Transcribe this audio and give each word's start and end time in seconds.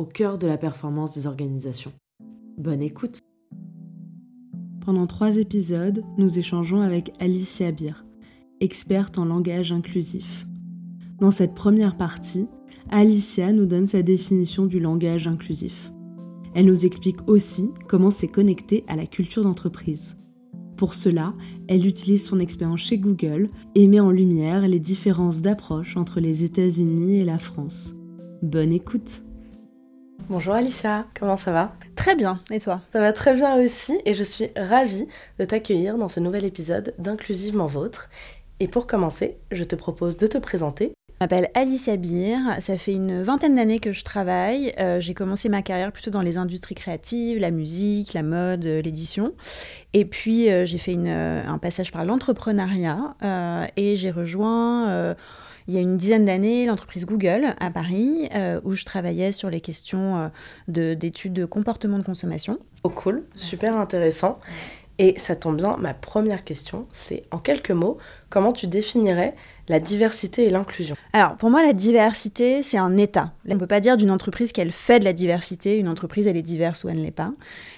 au 0.00 0.06
cœur 0.06 0.38
de 0.38 0.46
la 0.46 0.56
performance 0.56 1.14
des 1.14 1.26
organisations. 1.26 1.92
Bonne 2.56 2.80
écoute 2.80 3.18
Pendant 4.82 5.06
trois 5.06 5.36
épisodes, 5.36 6.02
nous 6.16 6.38
échangeons 6.38 6.80
avec 6.80 7.12
Alicia 7.18 7.70
Bir, 7.70 8.06
experte 8.60 9.18
en 9.18 9.26
langage 9.26 9.72
inclusif. 9.72 10.46
Dans 11.20 11.30
cette 11.30 11.52
première 11.52 11.98
partie, 11.98 12.46
Alicia 12.88 13.52
nous 13.52 13.66
donne 13.66 13.86
sa 13.86 14.00
définition 14.00 14.64
du 14.64 14.80
langage 14.80 15.28
inclusif. 15.28 15.92
Elle 16.54 16.64
nous 16.64 16.86
explique 16.86 17.28
aussi 17.28 17.68
comment 17.86 18.10
c'est 18.10 18.26
connecté 18.26 18.84
à 18.88 18.96
la 18.96 19.04
culture 19.04 19.42
d'entreprise. 19.42 20.16
Pour 20.78 20.94
cela, 20.94 21.34
elle 21.68 21.86
utilise 21.86 22.24
son 22.24 22.38
expérience 22.38 22.80
chez 22.80 22.96
Google 22.96 23.50
et 23.74 23.86
met 23.86 24.00
en 24.00 24.10
lumière 24.10 24.66
les 24.66 24.80
différences 24.80 25.42
d'approche 25.42 25.98
entre 25.98 26.20
les 26.20 26.42
États-Unis 26.42 27.16
et 27.16 27.24
la 27.26 27.38
France. 27.38 27.96
Bonne 28.40 28.72
écoute 28.72 29.22
Bonjour 30.30 30.54
Alicia, 30.54 31.06
comment 31.18 31.36
ça 31.36 31.50
va? 31.50 31.72
Très 31.96 32.14
bien, 32.14 32.40
et 32.52 32.60
toi? 32.60 32.82
Ça 32.92 33.00
va 33.00 33.12
très 33.12 33.34
bien 33.34 33.56
aussi 33.56 33.98
et 34.04 34.14
je 34.14 34.22
suis 34.22 34.50
ravie 34.56 35.08
de 35.40 35.44
t'accueillir 35.44 35.98
dans 35.98 36.06
ce 36.06 36.20
nouvel 36.20 36.44
épisode 36.44 36.94
d'Inclusivement 37.00 37.66
Vôtre. 37.66 38.08
Et 38.60 38.68
pour 38.68 38.86
commencer, 38.86 39.38
je 39.50 39.64
te 39.64 39.74
propose 39.74 40.16
de 40.16 40.28
te 40.28 40.38
présenter. 40.38 40.92
Je 41.08 41.16
m'appelle 41.20 41.50
Alicia 41.54 41.96
Bir, 41.96 42.38
ça 42.60 42.78
fait 42.78 42.92
une 42.92 43.24
vingtaine 43.24 43.56
d'années 43.56 43.80
que 43.80 43.90
je 43.90 44.04
travaille. 44.04 44.72
Euh, 44.78 45.00
j'ai 45.00 45.14
commencé 45.14 45.48
ma 45.48 45.62
carrière 45.62 45.90
plutôt 45.90 46.12
dans 46.12 46.22
les 46.22 46.36
industries 46.38 46.76
créatives, 46.76 47.40
la 47.40 47.50
musique, 47.50 48.14
la 48.14 48.22
mode, 48.22 48.64
euh, 48.66 48.82
l'édition. 48.82 49.32
Et 49.94 50.04
puis 50.04 50.48
euh, 50.48 50.64
j'ai 50.64 50.78
fait 50.78 50.94
un 50.94 51.58
passage 51.58 51.90
par 51.90 52.04
l'entrepreneuriat 52.04 53.16
et 53.76 53.96
j'ai 53.96 54.12
rejoint 54.12 55.16
il 55.68 55.74
y 55.74 55.78
a 55.78 55.80
une 55.80 55.96
dizaine 55.96 56.24
d'années 56.24 56.66
l'entreprise 56.66 57.06
Google 57.06 57.54
à 57.58 57.70
Paris, 57.70 58.28
euh, 58.34 58.60
où 58.64 58.74
je 58.74 58.84
travaillais 58.84 59.32
sur 59.32 59.50
les 59.50 59.60
questions 59.60 60.30
euh, 60.68 60.94
d'études 60.94 61.32
de, 61.32 61.44
comportement 61.44 61.98
de 61.98 62.04
consommation. 62.04 62.58
Oh 62.82 62.90
cool, 62.90 63.24
super 63.34 63.76
intéressant. 63.76 64.38
Et 65.02 65.14
ça 65.18 65.34
tombe 65.34 65.56
bien, 65.56 65.78
ma 65.78 65.94
première 65.94 66.44
question, 66.44 66.86
c'est 66.92 67.24
en 67.30 67.38
quelques 67.38 67.70
mots, 67.70 67.96
comment 68.28 68.52
tu 68.52 68.66
définirais 68.66 69.34
la 69.66 69.80
diversité 69.80 70.44
et 70.44 70.50
l'inclusion? 70.50 70.94
Alors, 71.14 71.36
pour 71.36 71.48
moi, 71.48 71.62
la 71.62 71.72
diversité, 71.72 72.62
c'est 72.62 72.76
un 72.76 72.98
état. 72.98 73.32
On 73.48 73.54
ne 73.54 73.58
peut 73.58 73.66
pas 73.66 73.80
dire 73.80 73.96
d'une 73.96 74.10
entreprise 74.10 74.52
qu'elle 74.52 74.72
fait 74.72 74.98
de 74.98 75.04
la 75.04 75.14
diversité, 75.14 75.78
une 75.78 75.88
entreprise, 75.88 76.26
elle 76.26 76.36
est 76.36 76.42
diverse 76.42 76.84
ou 76.84 76.90
elle 76.90 76.98
ne 76.98 77.02
l'est 77.02 77.12
pas. 77.12 77.32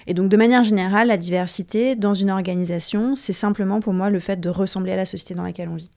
Et 0.05 0.13
donc, 0.13 0.27
de 0.27 0.35
manière 0.35 0.65
générale, 0.65 1.07
la 1.07 1.15
diversité 1.15 1.95
dans 1.95 2.13
une 2.13 2.29
organisation, 2.29 3.15
c'est 3.15 3.31
simplement 3.31 3.79
pour 3.79 3.93
moi 3.93 4.09
le 4.09 4.19
fait 4.19 4.41
de 4.41 4.49
ressembler 4.49 4.91
à 4.91 4.97
la 4.97 5.05
société 5.05 5.33
dans 5.33 5.43
laquelle 5.43 5.69
on 5.69 5.75
vit. 5.75 5.91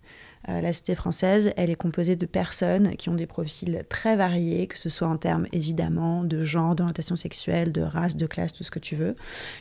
Euh, 0.48 0.60
la 0.60 0.72
société 0.72 0.94
française, 0.94 1.52
elle 1.56 1.70
est 1.70 1.76
composée 1.76 2.16
de 2.16 2.26
personnes 2.26 2.96
qui 2.96 3.08
ont 3.08 3.14
des 3.14 3.26
profils 3.26 3.84
très 3.88 4.16
variés, 4.16 4.66
que 4.66 4.78
ce 4.78 4.88
soit 4.88 5.08
en 5.08 5.16
termes 5.16 5.46
évidemment 5.52 6.22
de 6.22 6.44
genre, 6.44 6.74
d'orientation 6.74 7.16
sexuelle, 7.16 7.72
de 7.72 7.82
race, 7.82 8.16
de 8.16 8.26
classe, 8.26 8.52
tout 8.52 8.64
ce 8.64 8.70
que 8.70 8.78
tu 8.78 8.96
veux. 8.96 9.14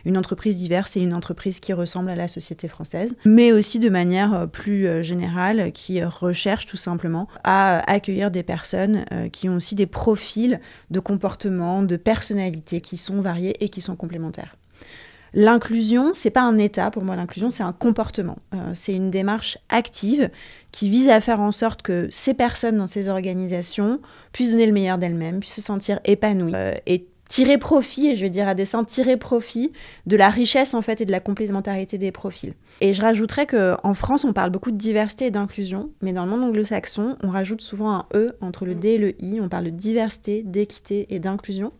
Une 0.05 0.17
entreprise 0.17 0.55
diverse, 0.55 0.91
c'est 0.91 1.01
une 1.01 1.13
entreprise 1.13 1.59
qui 1.59 1.73
ressemble 1.73 2.09
à 2.09 2.15
la 2.15 2.27
société 2.27 2.67
française, 2.67 3.15
mais 3.25 3.51
aussi 3.51 3.79
de 3.79 3.89
manière 3.89 4.33
euh, 4.33 4.47
plus 4.47 4.87
euh, 4.87 5.03
générale, 5.03 5.71
qui 5.71 6.03
recherche 6.03 6.65
tout 6.65 6.77
simplement 6.77 7.27
à 7.43 7.79
accueillir 7.91 8.31
des 8.31 8.43
personnes 8.43 9.05
qui 9.31 9.49
ont 9.49 9.55
aussi 9.55 9.75
des 9.75 9.85
profils 9.85 10.59
de 10.91 10.99
comportement, 10.99 11.81
de 11.83 11.97
personnalité 11.97 12.81
qui 12.81 12.97
sont 12.97 13.21
variés 13.21 13.63
et 13.63 13.69
qui 13.69 13.81
sont 13.81 13.95
complémentaires. 13.95 14.55
L'inclusion, 15.37 16.11
c'est 16.13 16.29
pas 16.29 16.43
un 16.43 16.57
état 16.57 16.89
pour 16.91 17.03
moi, 17.03 17.17
l'inclusion, 17.17 17.49
c'est 17.49 17.63
un 17.63 17.73
comportement. 17.73 18.37
Euh, 18.53 18.71
c'est 18.73 18.93
une 18.93 19.11
démarche 19.11 19.57
active 19.67 20.29
qui 20.71 20.89
vise 20.89 21.09
à 21.09 21.19
faire 21.19 21.41
en 21.41 21.51
sorte 21.51 21.81
que 21.81 22.07
ces 22.09 22.33
personnes 22.33 22.77
dans 22.77 22.87
ces 22.87 23.09
organisations 23.09 23.99
puissent 24.31 24.51
donner 24.51 24.65
le 24.65 24.71
meilleur 24.71 24.97
d'elles-mêmes, 24.97 25.41
puissent 25.41 25.55
se 25.55 25.61
sentir 25.61 25.99
épanouies 26.05 26.55
euh, 26.55 26.73
et 26.85 27.05
tirer 27.27 27.57
profit, 27.57 28.07
et 28.07 28.15
je 28.15 28.21
vais 28.21 28.29
dire 28.29 28.47
à 28.47 28.53
dessein, 28.53 28.85
tirer 28.85 29.17
profit 29.17 29.71
de 30.05 30.15
la 30.15 30.29
richesse 30.29 30.73
en 30.73 30.81
fait 30.81 31.01
et 31.01 31.05
de 31.05 31.11
la 31.11 31.19
complémentarité 31.19 31.97
des 31.97 32.11
profils. 32.11 32.53
Et 32.81 32.93
je 32.93 33.01
rajouterais 33.01 33.45
qu'en 33.45 33.93
France, 33.93 34.23
on 34.23 34.31
parle 34.31 34.51
beaucoup 34.51 34.71
de 34.71 34.77
diversité 34.77 35.25
et 35.25 35.31
d'inclusion, 35.31 35.89
mais 36.01 36.13
dans 36.13 36.23
le 36.25 36.31
monde 36.31 36.43
anglo-saxon, 36.43 37.17
on 37.23 37.29
rajoute 37.29 37.61
souvent 37.61 37.91
un 37.91 38.05
E 38.13 38.37
entre 38.41 38.65
le 38.65 38.75
D 38.75 38.89
et 38.89 38.97
le 38.97 39.21
I, 39.21 39.39
on 39.41 39.49
parle 39.49 39.65
de 39.65 39.69
diversité, 39.71 40.43
d'équité 40.43 41.07
et 41.09 41.19
d'inclusion. 41.19 41.73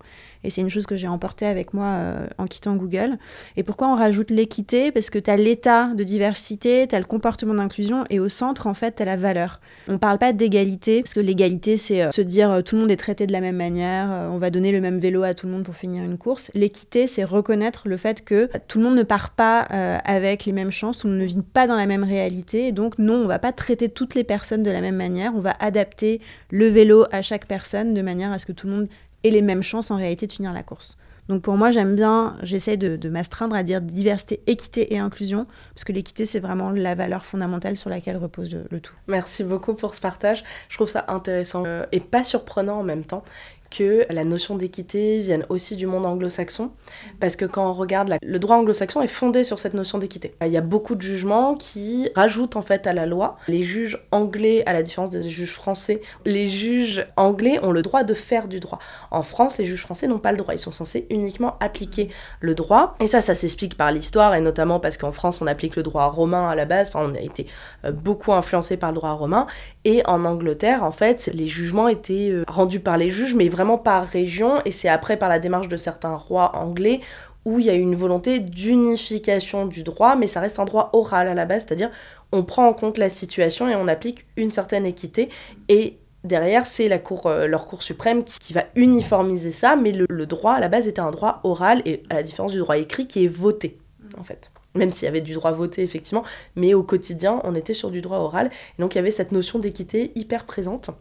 Et 0.45 0.51
c'est 0.51 0.61
une 0.61 0.69
chose 0.69 0.85
que 0.85 0.95
j'ai 0.95 1.07
emportée 1.07 1.45
avec 1.47 1.73
moi 1.73 1.85
euh, 1.85 2.28
en 2.38 2.45
quittant 2.45 2.75
Google. 2.75 3.17
Et 3.57 3.63
pourquoi 3.63 3.88
on 3.88 3.95
rajoute 3.95 4.29
l'équité? 4.29 4.91
Parce 4.91 5.09
que 5.09 5.17
tu 5.17 5.29
as 5.29 5.38
l'état 5.38 5.88
de 5.88 6.03
diversité, 6.03 6.88
tu 6.88 6.95
as 6.95 7.00
le 7.00 7.06
comportement 7.06 7.56
d'inclusion, 7.56 8.03
et 8.09 8.19
au 8.19 8.29
centre, 8.29 8.67
en 8.67 8.73
fait, 8.73 8.97
tu 8.97 9.01
as 9.01 9.05
la 9.05 9.17
valeur. 9.17 9.59
On 9.88 9.94
ne 9.94 9.97
parle 9.97 10.19
pas 10.19 10.34
d'égalité, 10.34 11.01
parce 11.01 11.13
que 11.13 11.19
l'égalité, 11.19 11.78
c'est 11.78 12.03
euh, 12.03 12.11
se 12.11 12.22
dire 12.22 12.51
euh, 12.51 12.61
tout 12.61 12.75
le 12.75 12.81
monde 12.81 12.91
est 12.91 12.97
traité 12.97 13.25
de 13.25 13.31
la 13.31 13.41
même 13.41 13.55
manière, 13.55 14.29
on 14.31 14.38
va 14.38 14.51
donner 14.51 14.72
le 14.72 14.81
même 14.81 15.00
vélo 15.00 15.23
à 15.23 15.34
tout 15.34 15.47
le 15.47 15.53
monde 15.53 15.63
pour 15.63 15.75
finir 15.75 16.03
une 16.03 16.17
course. 16.17 16.51
L'équité, 16.53 17.07
c'est 17.07 17.23
reconnaître 17.23 17.88
le 17.88 17.97
fait 17.97 18.23
que 18.23 18.50
tout 18.67 18.78
le 18.78 18.85
monde 18.85 18.95
ne 18.95 19.03
part 19.03 19.31
pas 19.31 19.61
avec 19.61 20.45
les 20.45 20.51
mêmes 20.51 20.72
chances, 20.72 21.00
tout 21.00 21.07
le 21.07 21.13
monde 21.13 21.22
ne 21.22 21.28
vit 21.28 21.41
pas 21.41 21.67
dans 21.67 21.75
la 21.75 21.88
même 21.88 22.03
réalité. 22.03 22.72
donc, 22.72 23.00
non, 23.00 23.16
on 23.16 23.28
va 23.28 23.39
pas 23.39 23.51
traiter 23.51 23.89
toutes 23.89 24.16
les 24.16 24.23
personnes 24.23 24.63
de 24.63 24.72
la 24.72 24.81
même 24.81 24.95
manière, 24.95 25.34
on 25.35 25.39
va 25.39 25.55
adapter 25.59 26.22
le 26.51 26.67
vélo 26.67 27.05
à 27.11 27.22
chaque 27.22 27.47
personne 27.47 27.94
de 27.94 28.01
manière 28.01 28.31
à 28.31 28.39
ce 28.39 28.45
que 28.45 28.51
tout 28.51 28.67
le 28.67 28.73
monde 28.73 28.88
et 29.25 29.31
les 29.31 29.41
mêmes 29.41 29.63
chances 29.63 29.89
en 29.89 29.95
réalité 29.95 30.27
de 30.27 30.31
finir 30.31 30.53
la 30.53 30.61
course. 30.61 30.97
Donc 31.27 31.41
pour 31.41 31.57
moi, 31.57 31.71
j'aime 31.71 31.95
bien, 31.95 32.37
j'essaie 32.43 32.77
de, 32.77 33.09
m'astreindre 33.09 33.55
à 33.55 33.63
dire 33.63 33.81
diversité, 33.81 34.41
équité 34.45 34.93
et 34.93 34.99
inclusion, 34.99 35.47
parce 35.73 35.83
que 35.83 35.91
l'équité, 35.91 36.27
c'est 36.27 36.39
vraiment 36.39 36.69
la 36.69 36.93
valeur 36.93 37.25
fondamentale 37.25 37.75
sur 37.75 37.89
laquelle 37.89 38.17
repose 38.17 38.55
le, 38.69 38.79
tout. 38.79 38.93
Merci 39.07 39.43
beaucoup 39.43 39.73
pour 39.73 39.95
ce 39.95 40.01
partage. 40.01 40.43
Je 40.69 40.75
trouve 40.75 40.87
ça 40.87 41.05
intéressant 41.07 41.63
euh, 41.65 41.83
et 41.91 41.99
pas 41.99 42.23
surprenant 42.23 42.79
en 42.79 42.83
même 42.83 43.03
temps 43.03 43.23
que 43.71 44.05
la 44.09 44.23
notion 44.23 44.55
d'équité 44.55 45.19
vienne 45.19 45.45
aussi 45.49 45.75
du 45.75 45.87
monde 45.87 46.05
anglo-saxon, 46.05 46.71
parce 47.19 47.35
que 47.35 47.45
quand 47.45 47.69
on 47.69 47.73
regarde, 47.73 48.15
le 48.21 48.39
droit 48.39 48.57
anglo-saxon 48.57 49.01
est 49.01 49.07
fondé 49.07 49.43
sur 49.43 49.59
cette 49.59 49.73
notion 49.73 49.97
d'équité. 49.97 50.35
Il 50.41 50.51
y 50.51 50.57
a 50.57 50.61
beaucoup 50.61 50.95
de 50.95 51.01
jugements 51.01 51.55
qui 51.55 52.09
rajoutent 52.15 52.55
en 52.55 52.61
fait 52.61 52.87
à 52.87 52.93
la 52.93 53.05
loi. 53.05 53.37
Les 53.47 53.63
juges 53.63 53.99
anglais, 54.11 54.63
à 54.65 54.73
la 54.73 54.81
différence 54.81 55.09
des 55.09 55.29
juges 55.29 55.53
français, 55.53 56.01
les 56.25 56.47
juges 56.47 57.05
anglais 57.17 57.59
ont 57.63 57.71
le 57.71 57.81
droit 57.81 58.03
de 58.03 58.13
faire 58.13 58.47
du 58.47 58.59
droit. 58.59 58.79
En 59.11 59.23
France, 59.23 59.57
les 59.57 59.65
juges 59.65 59.81
français 59.81 60.07
n'ont 60.07 60.19
pas 60.19 60.31
le 60.31 60.37
droit, 60.37 60.53
ils 60.53 60.59
sont 60.59 60.71
censés 60.71 61.07
uniquement 61.09 61.57
appliquer 61.59 62.09
le 62.39 62.55
droit. 62.55 62.95
Et 62.99 63.07
ça, 63.07 63.21
ça 63.21 63.35
s'explique 63.35 63.77
par 63.77 63.91
l'histoire, 63.91 64.35
et 64.35 64.41
notamment 64.41 64.79
parce 64.79 64.97
qu'en 64.97 65.11
France, 65.11 65.41
on 65.41 65.47
applique 65.47 65.75
le 65.75 65.83
droit 65.83 66.05
romain 66.07 66.49
à 66.49 66.55
la 66.55 66.65
base, 66.65 66.89
enfin, 66.89 67.09
on 67.11 67.15
a 67.15 67.19
été 67.19 67.47
euh, 67.83 67.91
beaucoup 67.91 68.33
influencé 68.33 68.77
par 68.77 68.91
le 68.91 68.95
droit 68.95 69.11
romain, 69.11 69.47
et 69.85 70.01
en 70.07 70.25
Angleterre, 70.25 70.84
en 70.84 70.91
fait, 70.91 71.29
les 71.31 71.47
jugements 71.47 71.88
étaient 71.88 72.31
euh, 72.31 72.44
rendus 72.47 72.79
par 72.79 72.97
les 72.97 73.12
juges, 73.12 73.35
mais 73.35 73.47
vraiment 73.47 73.78
par 73.78 74.03
région, 74.03 74.59
et 74.66 74.72
c'est 74.72 74.90
après 74.90 75.16
par 75.16 75.29
la 75.29 75.40
démarche 75.40 75.68
de 75.68 75.78
certains 75.78 76.16
rois 76.16 76.56
anglais 76.56 77.00
où 77.46 77.59
il 77.59 77.66
y 77.66 77.69
a 77.69 77.73
une 77.73 77.96
volonté 77.96 78.40
d'unification 78.40 79.68
du 79.68 79.84
droit, 79.84 80.16
mais 80.16 80.28
ça 80.28 80.40
reste 80.40 80.57
un 80.57 80.66
droit 80.66 80.90
oral 80.94 81.28
à 81.28 81.35
la 81.35 81.46
base, 81.46 81.66
c'est-à-dire 81.68 81.91
on 82.31 82.41
prend 82.44 82.68
en 82.68 82.73
compte 82.73 82.97
la 82.97 83.09
situation 83.09 83.69
et 83.69 83.75
on 83.75 83.88
applique 83.88 84.25
une 84.35 84.50
certaine 84.50 84.88
équité, 84.88 85.29
et 85.69 86.00
derrière 86.23 86.66
c'est 86.66 86.88
la 86.88 86.97
cour, 86.97 87.28
euh, 87.28 87.46
leur 87.46 87.67
cour 87.67 87.84
suprême 87.84 88.23
qui, 88.23 88.53
va 88.53 88.63
uniformiser 88.75 89.52
ça, 89.52 89.75
mais 89.75 89.91
le, 89.91 90.25
droit 90.25 90.53
à 90.53 90.59
la 90.59 90.69
base 90.69 90.88
était 90.88 91.00
un 91.02 91.11
droit 91.11 91.41
oral, 91.43 91.84
et 91.85 92.02
à 92.09 92.16
la 92.16 92.23
différence 92.23 92.53
du 92.53 92.58
droit 92.58 92.79
écrit 92.79 93.08
qui 93.08 93.23
est 93.23 93.29
voté, 93.29 93.78
en 94.17 94.23
fait 94.23 94.49
même 94.75 94.91
s'il 94.91 95.05
y 95.05 95.09
avait 95.09 95.22
du 95.22 95.33
droit 95.33 95.51
voté 95.51 95.83
effectivement, 95.83 96.23
mais 96.55 96.73
au 96.73 96.83
quotidien, 96.83 97.41
on 97.43 97.55
était 97.55 97.73
sur 97.73 97.89
du 97.89 98.01
droit 98.01 98.17
oral. 98.17 98.51
Et 98.77 98.81
donc 98.81 98.95
il 98.95 98.97
y 98.97 98.99
avait 98.99 99.11
cette 99.11 99.31
notion 99.31 99.59
d'équité 99.59 100.11
hyper 100.16 100.45
présente 100.45 100.91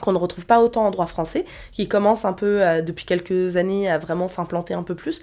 qu'on 0.00 0.12
ne 0.12 0.18
retrouve 0.18 0.46
pas 0.46 0.62
autant 0.62 0.86
en 0.86 0.90
droit 0.90 1.06
français, 1.06 1.44
qui 1.72 1.88
commence 1.88 2.24
un 2.24 2.32
peu 2.32 2.64
euh, 2.64 2.82
depuis 2.82 3.04
quelques 3.04 3.56
années 3.56 3.88
à 3.88 3.98
vraiment 3.98 4.28
s'implanter 4.28 4.74
un 4.74 4.82
peu 4.82 4.94
plus, 4.94 5.22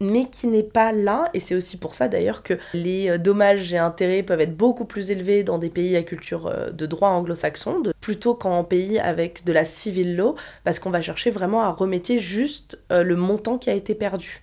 mais 0.00 0.24
qui 0.24 0.46
n'est 0.46 0.62
pas 0.62 0.92
là, 0.92 1.28
et 1.32 1.40
c'est 1.40 1.54
aussi 1.54 1.76
pour 1.76 1.94
ça 1.94 2.08
d'ailleurs 2.08 2.42
que 2.42 2.54
les 2.74 3.10
euh, 3.10 3.18
dommages 3.18 3.72
et 3.72 3.78
intérêts 3.78 4.22
peuvent 4.22 4.40
être 4.40 4.56
beaucoup 4.56 4.84
plus 4.84 5.10
élevés 5.10 5.44
dans 5.44 5.58
des 5.58 5.70
pays 5.70 5.96
à 5.96 6.02
culture 6.02 6.46
euh, 6.46 6.70
de 6.70 6.86
droit 6.86 7.10
anglo-saxon, 7.10 7.82
plutôt 8.00 8.34
qu'en 8.34 8.64
pays 8.64 8.98
avec 8.98 9.44
de 9.44 9.52
la 9.52 9.64
civil 9.64 10.16
law, 10.16 10.34
parce 10.64 10.78
qu'on 10.78 10.90
va 10.90 11.00
chercher 11.00 11.30
vraiment 11.30 11.62
à 11.62 11.70
remettre 11.70 12.16
juste 12.16 12.82
le 12.90 13.16
montant 13.16 13.58
qui 13.58 13.70
a 13.70 13.74
été 13.74 13.94
perdu. 13.94 14.42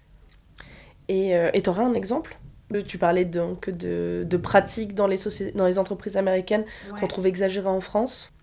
Et 1.10 1.34
tu 1.64 1.70
aurais 1.70 1.84
un 1.84 1.94
exemple? 1.94 2.39
Tu 2.86 2.98
parlais 2.98 3.26
donc 3.26 3.70
de, 3.70 4.26
de 4.28 4.38
pratiques 4.38 4.94
dans 4.96 5.08
les, 5.08 5.18
dans 5.56 5.66
les 5.66 5.80
entreprises 5.80 6.18
américaines 6.18 6.66
qu'on 7.00 7.08
trouve 7.08 7.28
exagérées 7.28 7.68
en 7.68 7.82
France 7.82 8.34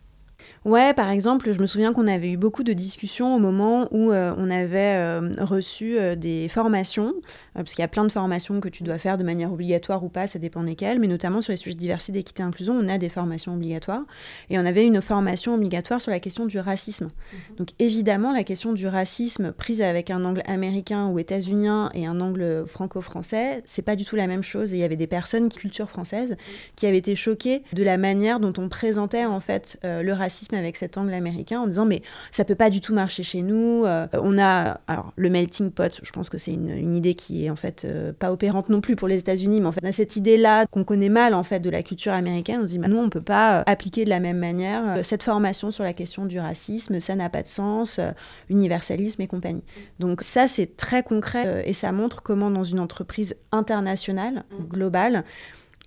Ouais, 0.66 0.94
par 0.94 1.10
exemple, 1.10 1.52
je 1.52 1.60
me 1.60 1.66
souviens 1.66 1.92
qu'on 1.92 2.08
avait 2.08 2.32
eu 2.32 2.36
beaucoup 2.36 2.64
de 2.64 2.72
discussions 2.72 3.36
au 3.36 3.38
moment 3.38 3.86
où 3.92 4.10
euh, 4.10 4.34
on 4.36 4.50
avait 4.50 4.96
euh, 4.96 5.30
reçu 5.38 5.96
euh, 5.96 6.16
des 6.16 6.48
formations, 6.48 7.14
parce 7.54 7.72
qu'il 7.72 7.82
y 7.82 7.84
a 7.84 7.88
plein 7.88 8.04
de 8.04 8.10
formations 8.10 8.58
que 8.58 8.68
tu 8.68 8.82
dois 8.82 8.98
faire 8.98 9.16
de 9.16 9.22
manière 9.22 9.52
obligatoire 9.52 10.02
ou 10.02 10.08
pas, 10.08 10.26
ça 10.26 10.40
dépend 10.40 10.64
desquelles, 10.64 10.98
mais 10.98 11.06
notamment 11.06 11.40
sur 11.40 11.52
les 11.52 11.56
sujets 11.56 11.76
de 11.76 11.78
diversité, 11.78 12.10
d'équité 12.10 12.42
et 12.42 12.46
inclusion, 12.46 12.74
on 12.76 12.88
a 12.88 12.98
des 12.98 13.08
formations 13.08 13.54
obligatoires. 13.54 14.02
Et 14.50 14.58
on 14.58 14.66
avait 14.66 14.84
une 14.84 15.00
formation 15.00 15.54
obligatoire 15.54 16.00
sur 16.00 16.10
la 16.10 16.18
question 16.18 16.46
du 16.46 16.58
racisme. 16.58 17.04
Mhm. 17.04 17.56
Donc 17.58 17.68
évidemment, 17.78 18.32
la 18.32 18.42
question 18.42 18.72
du 18.72 18.88
racisme 18.88 19.52
prise 19.52 19.82
avec 19.82 20.10
un 20.10 20.24
angle 20.24 20.42
américain 20.46 21.06
ou 21.06 21.20
états-unien 21.20 21.90
et 21.94 22.06
un 22.06 22.20
angle 22.20 22.64
franco-français, 22.66 23.62
c'est 23.66 23.82
pas 23.82 23.94
du 23.94 24.04
tout 24.04 24.16
la 24.16 24.26
même 24.26 24.42
chose. 24.42 24.72
Et 24.72 24.78
il 24.78 24.80
y 24.80 24.84
avait 24.84 24.96
des 24.96 25.06
personnes, 25.06 25.48
culture 25.48 25.88
française, 25.88 26.32
mhm. 26.32 26.36
qui 26.74 26.86
avaient 26.88 26.98
été 26.98 27.14
choquées 27.14 27.62
de 27.72 27.84
la 27.84 27.98
manière 27.98 28.40
dont 28.40 28.52
on 28.58 28.68
présentait 28.68 29.26
en 29.26 29.38
fait 29.38 29.78
le 29.84 30.12
racisme 30.12 30.55
avec 30.56 30.76
cet 30.76 30.98
angle 30.98 31.14
américain 31.14 31.60
en 31.60 31.66
disant 31.66 31.86
mais 31.86 32.02
ça 32.30 32.44
peut 32.44 32.54
pas 32.54 32.70
du 32.70 32.80
tout 32.80 32.94
marcher 32.94 33.22
chez 33.22 33.42
nous. 33.42 33.84
Euh, 33.84 34.06
on 34.14 34.38
a 34.38 34.80
alors 34.86 35.12
le 35.16 35.30
melting 35.30 35.70
pot, 35.70 36.00
je 36.02 36.10
pense 36.10 36.30
que 36.30 36.38
c'est 36.38 36.52
une, 36.52 36.94
idée 36.94 37.14
qui 37.14 37.46
est 37.46 37.50
en 37.50 37.56
fait 37.56 37.84
euh, 37.84 38.12
pas 38.12 38.32
opérante 38.32 38.68
non 38.68 38.80
plus 38.80 38.96
pour 38.96 39.08
les 39.08 39.18
États-Unis, 39.18 39.60
mais 39.60 39.66
en 39.66 39.72
fait 39.72 39.80
on 39.82 39.88
a 39.88 39.92
cette 39.92 40.16
idée 40.16 40.36
là 40.36 40.66
qu'on 40.66 40.84
connaît 40.84 41.08
mal 41.08 41.34
en 41.34 41.42
fait 41.42 41.60
de 41.60 41.70
la 41.70 41.82
culture 41.82 42.12
américaine. 42.12 42.60
On 42.62 42.66
se 42.66 42.72
dit 42.72 42.78
bah, 42.78 42.88
nous 42.88 42.98
on 42.98 43.10
peut 43.10 43.20
pas 43.20 43.60
euh, 43.60 43.62
appliquer 43.66 44.04
de 44.04 44.10
la 44.10 44.20
même 44.20 44.38
manière 44.38 45.04
cette 45.04 45.22
formation 45.22 45.70
sur 45.70 45.84
la 45.84 45.92
question 45.92 46.26
du 46.26 46.38
racisme, 46.38 47.00
ça 47.00 47.14
n'a 47.14 47.28
pas 47.28 47.42
de 47.42 47.48
sens, 47.48 48.00
universalisme 48.48 49.20
et 49.22 49.26
compagnie. 49.26 49.64
Donc 49.98 50.22
ça 50.22 50.48
c'est 50.48 50.76
très 50.76 51.02
concret 51.02 51.64
et 51.66 51.72
ça 51.72 51.92
montre 51.92 52.22
comment 52.22 52.50
dans 52.50 52.64
une 52.64 52.80
entreprise 52.80 53.36
internationale 53.52 54.44
globale 54.70 55.24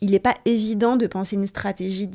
il 0.01 0.12
n'est 0.12 0.19
pas 0.19 0.36
évident 0.46 0.96
de 0.96 1.07
penser 1.07 1.36
une 1.36 1.48
stratégie 1.48 2.10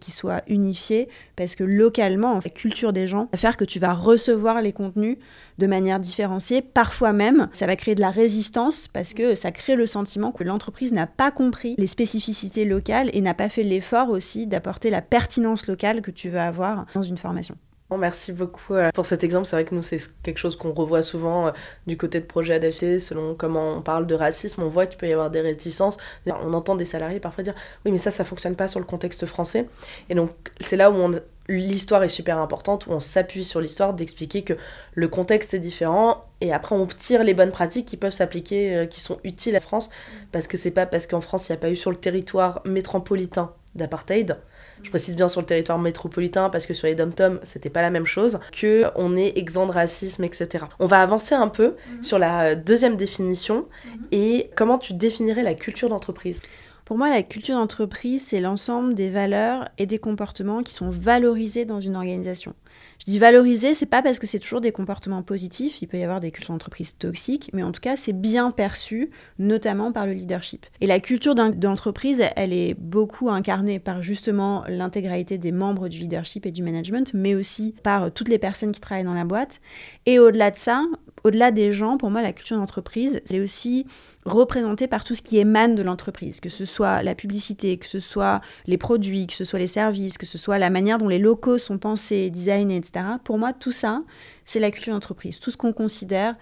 qui 0.00 0.10
soit 0.10 0.42
unifiée 0.46 1.08
parce 1.36 1.54
que 1.54 1.64
localement, 1.64 2.32
en 2.32 2.40
fait, 2.40 2.50
la 2.50 2.54
culture 2.54 2.92
des 2.92 3.06
gens 3.06 3.28
va 3.32 3.38
faire 3.38 3.56
que 3.56 3.64
tu 3.64 3.78
vas 3.78 3.94
recevoir 3.94 4.60
les 4.60 4.72
contenus 4.72 5.16
de 5.58 5.66
manière 5.66 5.98
différenciée. 5.98 6.62
Parfois 6.62 7.12
même, 7.12 7.48
ça 7.52 7.66
va 7.66 7.76
créer 7.76 7.94
de 7.94 8.00
la 8.00 8.10
résistance 8.10 8.88
parce 8.88 9.14
que 9.14 9.34
ça 9.34 9.52
crée 9.52 9.76
le 9.76 9.86
sentiment 9.86 10.32
que 10.32 10.44
l'entreprise 10.44 10.92
n'a 10.92 11.06
pas 11.06 11.30
compris 11.30 11.74
les 11.78 11.86
spécificités 11.86 12.64
locales 12.64 13.10
et 13.12 13.20
n'a 13.20 13.34
pas 13.34 13.48
fait 13.48 13.62
l'effort 13.62 14.10
aussi 14.10 14.46
d'apporter 14.46 14.90
la 14.90 15.02
pertinence 15.02 15.66
locale 15.66 16.02
que 16.02 16.10
tu 16.10 16.28
veux 16.28 16.40
avoir 16.40 16.86
dans 16.94 17.02
une 17.02 17.18
formation. 17.18 17.56
Merci 17.98 18.32
beaucoup 18.32 18.74
euh, 18.74 18.90
pour 18.94 19.06
cet 19.06 19.24
exemple. 19.24 19.46
C'est 19.46 19.56
vrai 19.56 19.64
que 19.64 19.74
nous, 19.74 19.82
c'est 19.82 20.00
quelque 20.22 20.38
chose 20.38 20.56
qu'on 20.56 20.72
revoit 20.72 21.02
souvent 21.02 21.48
euh, 21.48 21.50
du 21.86 21.96
côté 21.96 22.20
de 22.20 22.26
projet 22.26 22.54
adapté, 22.54 23.00
selon 23.00 23.34
comment 23.34 23.76
on 23.76 23.82
parle 23.82 24.06
de 24.06 24.14
racisme. 24.14 24.62
On 24.62 24.68
voit 24.68 24.86
qu'il 24.86 24.98
peut 24.98 25.08
y 25.08 25.12
avoir 25.12 25.30
des 25.30 25.40
réticences. 25.40 25.96
On 26.26 26.52
entend 26.52 26.76
des 26.76 26.84
salariés 26.84 27.20
parfois 27.20 27.44
dire 27.44 27.54
Oui, 27.84 27.92
mais 27.92 27.98
ça, 27.98 28.10
ça 28.10 28.24
fonctionne 28.24 28.56
pas 28.56 28.68
sur 28.68 28.80
le 28.80 28.86
contexte 28.86 29.26
français. 29.26 29.66
Et 30.08 30.14
donc, 30.14 30.30
c'est 30.60 30.76
là 30.76 30.90
où 30.90 31.12
l'histoire 31.48 32.02
est 32.04 32.08
super 32.08 32.38
importante, 32.38 32.86
où 32.86 32.92
on 32.92 33.00
s'appuie 33.00 33.44
sur 33.44 33.60
l'histoire 33.60 33.94
d'expliquer 33.94 34.42
que 34.42 34.54
le 34.94 35.08
contexte 35.08 35.54
est 35.54 35.58
différent 35.58 36.24
et 36.40 36.52
après 36.52 36.74
on 36.76 36.86
tire 36.86 37.24
les 37.24 37.34
bonnes 37.34 37.50
pratiques 37.50 37.86
qui 37.86 37.96
peuvent 37.96 38.12
s'appliquer, 38.12 38.76
euh, 38.76 38.86
qui 38.86 39.00
sont 39.00 39.18
utiles 39.24 39.56
à 39.56 39.60
France, 39.60 39.90
parce 40.32 40.46
que 40.46 40.56
c'est 40.56 40.70
pas 40.70 40.86
parce 40.86 41.06
qu'en 41.06 41.20
France 41.20 41.48
il 41.48 41.52
n'y 41.52 41.58
a 41.58 41.60
pas 41.60 41.70
eu 41.70 41.76
sur 41.76 41.90
le 41.90 41.96
territoire 41.96 42.62
métropolitain 42.64 43.52
d'apartheid 43.74 44.38
je 44.82 44.90
précise 44.90 45.16
bien 45.16 45.28
sur 45.28 45.40
le 45.40 45.46
territoire 45.46 45.78
métropolitain 45.78 46.50
parce 46.50 46.66
que 46.66 46.74
sur 46.74 46.86
les 46.86 46.94
dom-tom, 46.94 47.40
c'était 47.42 47.70
pas 47.70 47.82
la 47.82 47.90
même 47.90 48.06
chose, 48.06 48.40
que 48.52 48.84
on 48.96 49.16
est 49.16 49.36
exempt 49.36 49.66
de 49.66 49.72
racisme, 49.72 50.24
etc. 50.24 50.64
On 50.78 50.86
va 50.86 51.02
avancer 51.02 51.34
un 51.34 51.48
peu 51.48 51.74
mhm. 51.94 52.02
sur 52.02 52.18
la 52.18 52.54
deuxième 52.54 52.96
définition 52.96 53.66
mhm. 53.84 54.02
et 54.12 54.50
comment 54.56 54.78
tu 54.78 54.94
définirais 54.94 55.42
la 55.42 55.54
culture 55.54 55.88
d'entreprise. 55.88 56.40
Pour 56.84 56.98
moi, 56.98 57.08
la 57.08 57.22
culture 57.22 57.54
d'entreprise, 57.54 58.26
c'est 58.26 58.40
l'ensemble 58.40 58.94
des 58.94 59.10
valeurs 59.10 59.68
et 59.78 59.86
des 59.86 60.00
comportements 60.00 60.62
qui 60.62 60.74
sont 60.74 60.90
valorisés 60.90 61.64
dans 61.64 61.80
une 61.80 61.94
organisation. 61.94 62.54
Je 63.00 63.12
dis 63.12 63.18
valoriser, 63.18 63.72
c'est 63.72 63.86
pas 63.86 64.02
parce 64.02 64.18
que 64.18 64.26
c'est 64.26 64.38
toujours 64.38 64.60
des 64.60 64.72
comportements 64.72 65.22
positifs, 65.22 65.80
il 65.80 65.86
peut 65.86 65.96
y 65.96 66.02
avoir 66.02 66.20
des 66.20 66.30
cultures 66.30 66.52
d'entreprise 66.52 66.96
toxiques, 66.98 67.50
mais 67.54 67.62
en 67.62 67.72
tout 67.72 67.80
cas, 67.80 67.96
c'est 67.96 68.12
bien 68.12 68.50
perçu, 68.50 69.10
notamment 69.38 69.90
par 69.90 70.06
le 70.06 70.12
leadership. 70.12 70.66
Et 70.82 70.86
la 70.86 71.00
culture 71.00 71.34
d'entreprise, 71.34 72.22
elle 72.36 72.52
est 72.52 72.74
beaucoup 72.74 73.30
incarnée 73.30 73.78
par 73.78 74.02
justement 74.02 74.64
l'intégralité 74.68 75.38
des 75.38 75.50
membres 75.50 75.88
du 75.88 75.98
leadership 76.00 76.44
et 76.44 76.50
du 76.50 76.62
management, 76.62 77.12
mais 77.14 77.34
aussi 77.34 77.74
par 77.82 78.12
toutes 78.12 78.28
les 78.28 78.38
personnes 78.38 78.72
qui 78.72 78.80
travaillent 78.80 79.04
dans 79.04 79.14
la 79.14 79.24
boîte. 79.24 79.60
Et 80.04 80.18
au-delà 80.18 80.50
de 80.50 80.56
ça, 80.56 80.84
au-delà 81.24 81.50
des 81.50 81.72
gens, 81.72 81.96
pour 81.96 82.10
moi, 82.10 82.20
la 82.20 82.32
culture 82.32 82.58
d'entreprise, 82.58 83.22
c'est 83.24 83.40
aussi 83.40 83.86
représenté 84.32 84.86
par 84.86 85.04
tout 85.04 85.14
ce 85.14 85.22
qui 85.22 85.38
émane 85.38 85.74
de 85.74 85.82
l'entreprise, 85.82 86.40
que 86.40 86.48
ce 86.48 86.64
soit 86.64 87.02
la 87.02 87.14
publicité, 87.14 87.76
que 87.78 87.86
ce 87.86 87.98
soit 87.98 88.40
les 88.66 88.78
produits, 88.78 89.26
que 89.26 89.34
ce 89.34 89.44
soit 89.44 89.58
les 89.58 89.66
services, 89.66 90.18
que 90.18 90.26
ce 90.26 90.38
soit 90.38 90.58
la 90.58 90.70
manière 90.70 90.98
dont 90.98 91.08
les 91.08 91.18
locaux 91.18 91.58
sont 91.58 91.78
pensés, 91.78 92.30
designés, 92.30 92.76
etc. 92.76 93.04
Pour 93.24 93.38
moi, 93.38 93.52
tout 93.52 93.72
ça, 93.72 94.02
c'est 94.44 94.60
la 94.60 94.70
culture 94.70 94.92
d'entreprise, 94.94 95.38
tout 95.38 95.50
ce 95.50 95.56
qu'on 95.56 95.72
considère 95.72 96.36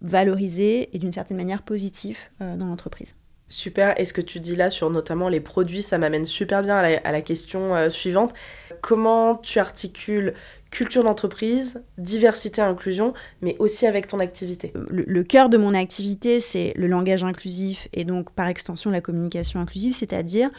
valorisé 0.00 0.94
et 0.94 0.98
d'une 0.98 1.12
certaine 1.12 1.36
manière 1.36 1.62
positif 1.62 2.32
euh, 2.40 2.56
dans 2.56 2.66
l'entreprise. 2.66 3.14
Super, 3.52 4.00
et 4.00 4.06
ce 4.06 4.14
que 4.14 4.22
tu 4.22 4.40
dis 4.40 4.56
là 4.56 4.70
sur 4.70 4.88
notamment 4.88 5.28
les 5.28 5.40
produits, 5.40 5.82
ça 5.82 5.98
m'amène 5.98 6.24
super 6.24 6.62
bien 6.62 6.78
à 6.78 7.12
la, 7.12 7.20
question 7.20 7.76
euh, 7.76 7.90
suivante. 7.90 8.32
Comment 8.80 9.36
tu 9.36 9.58
articules 9.58 10.32
culture 10.70 11.04
d'entreprise, 11.04 11.82
diversité, 11.98 12.62
inclusion, 12.62 13.12
mais 13.42 13.54
aussi 13.58 13.86
avec 13.86 14.06
ton 14.06 14.20
activité? 14.20 14.72
Le, 14.88 15.22
cœur 15.22 15.50
de 15.50 15.58
mon 15.58 15.74
activité, 15.74 16.40
c'est 16.40 16.72
le 16.76 16.86
langage 16.86 17.24
inclusif 17.24 17.88
et 17.92 18.04
donc 18.04 18.30
par 18.30 18.48
extension 18.48 18.90
la 18.90 19.02
communication 19.02 19.60
inclusive, 19.60 19.92
c'est-à-dire 19.94 20.50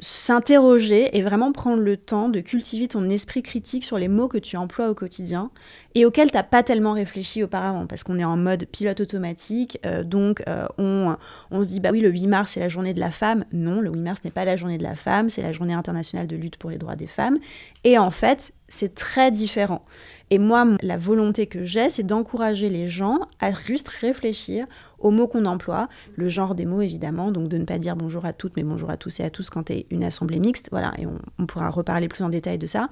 s'interroger 0.00 1.16
et 1.16 1.22
vraiment 1.22 1.52
prendre 1.52 1.82
le 1.82 1.96
temps 1.96 2.28
de 2.28 2.40
cultiver 2.40 2.88
ton 2.88 3.08
esprit 3.08 3.42
critique 3.42 3.84
sur 3.84 3.98
les 3.98 4.08
mots 4.08 4.28
que 4.28 4.38
tu 4.38 4.56
emploies 4.56 4.88
au 4.88 4.94
quotidien 4.94 5.50
et 5.94 6.04
auxquels 6.04 6.30
tu 6.30 6.36
n'as 6.36 6.42
pas 6.42 6.62
tellement 6.62 6.92
réfléchi 6.92 7.42
auparavant, 7.42 7.86
parce 7.86 8.04
qu'on 8.04 8.18
est 8.18 8.24
en 8.24 8.36
mode 8.36 8.66
pilote 8.66 9.00
automatique, 9.00 9.78
euh, 9.84 10.04
donc 10.04 10.42
euh, 10.48 10.66
on, 10.78 11.16
on, 11.50 11.64
se 11.64 11.68
dit, 11.68 11.80
bah 11.80 11.90
oui, 11.92 12.00
le 12.00 12.10
8 12.10 12.26
mars, 12.28 12.52
c'est 12.52 12.60
la 12.60 12.68
journée 12.68 12.94
de 12.94 13.00
la 13.00 13.10
femme. 13.10 13.44
Non, 13.52 13.80
le 13.80 13.90
8 13.90 13.98
mars 14.00 14.20
n'est 14.24 14.30
pas 14.30 14.44
la 14.44 14.56
journée 14.56 14.78
de 14.78 14.82
la 14.84 14.94
femme, 14.94 15.28
c'est 15.28 15.42
la 15.42 15.52
journée 15.52 15.74
internationale 15.74 16.26
de 16.26 16.36
lutte 16.36 16.56
pour 16.56 16.70
les 16.70 16.78
droits 16.78 16.96
des 16.96 17.08
femmes. 17.08 17.38
Et 17.82 17.98
en 17.98 18.10
fait, 18.10 18.52
c'est 18.70 18.94
très 18.94 19.30
différent. 19.30 19.84
Et 20.30 20.38
moi, 20.38 20.64
la 20.80 20.96
volonté 20.96 21.46
que 21.46 21.64
j'ai, 21.64 21.90
c'est 21.90 22.04
d'encourager 22.04 22.70
les 22.70 22.88
gens 22.88 23.18
à 23.40 23.52
juste 23.52 23.88
réfléchir 23.88 24.66
aux 25.00 25.10
mots 25.10 25.26
qu'on 25.26 25.44
emploie, 25.44 25.88
le 26.14 26.28
genre 26.28 26.54
des 26.54 26.64
mots 26.64 26.80
évidemment, 26.80 27.32
donc 27.32 27.48
de 27.48 27.58
ne 27.58 27.64
pas 27.64 27.78
dire 27.78 27.96
bonjour 27.96 28.24
à 28.24 28.32
toutes, 28.32 28.56
mais 28.56 28.62
bonjour 28.62 28.90
à 28.90 28.96
tous 28.96 29.20
et 29.20 29.24
à 29.24 29.30
tous 29.30 29.50
quand 29.50 29.70
es 29.70 29.86
une 29.90 30.04
assemblée 30.04 30.38
mixte, 30.38 30.68
voilà, 30.70 30.92
et 30.98 31.06
on, 31.06 31.18
on 31.38 31.46
pourra 31.46 31.68
reparler 31.68 32.06
plus 32.06 32.22
en 32.22 32.28
détail 32.28 32.58
de 32.58 32.66
ça. 32.66 32.88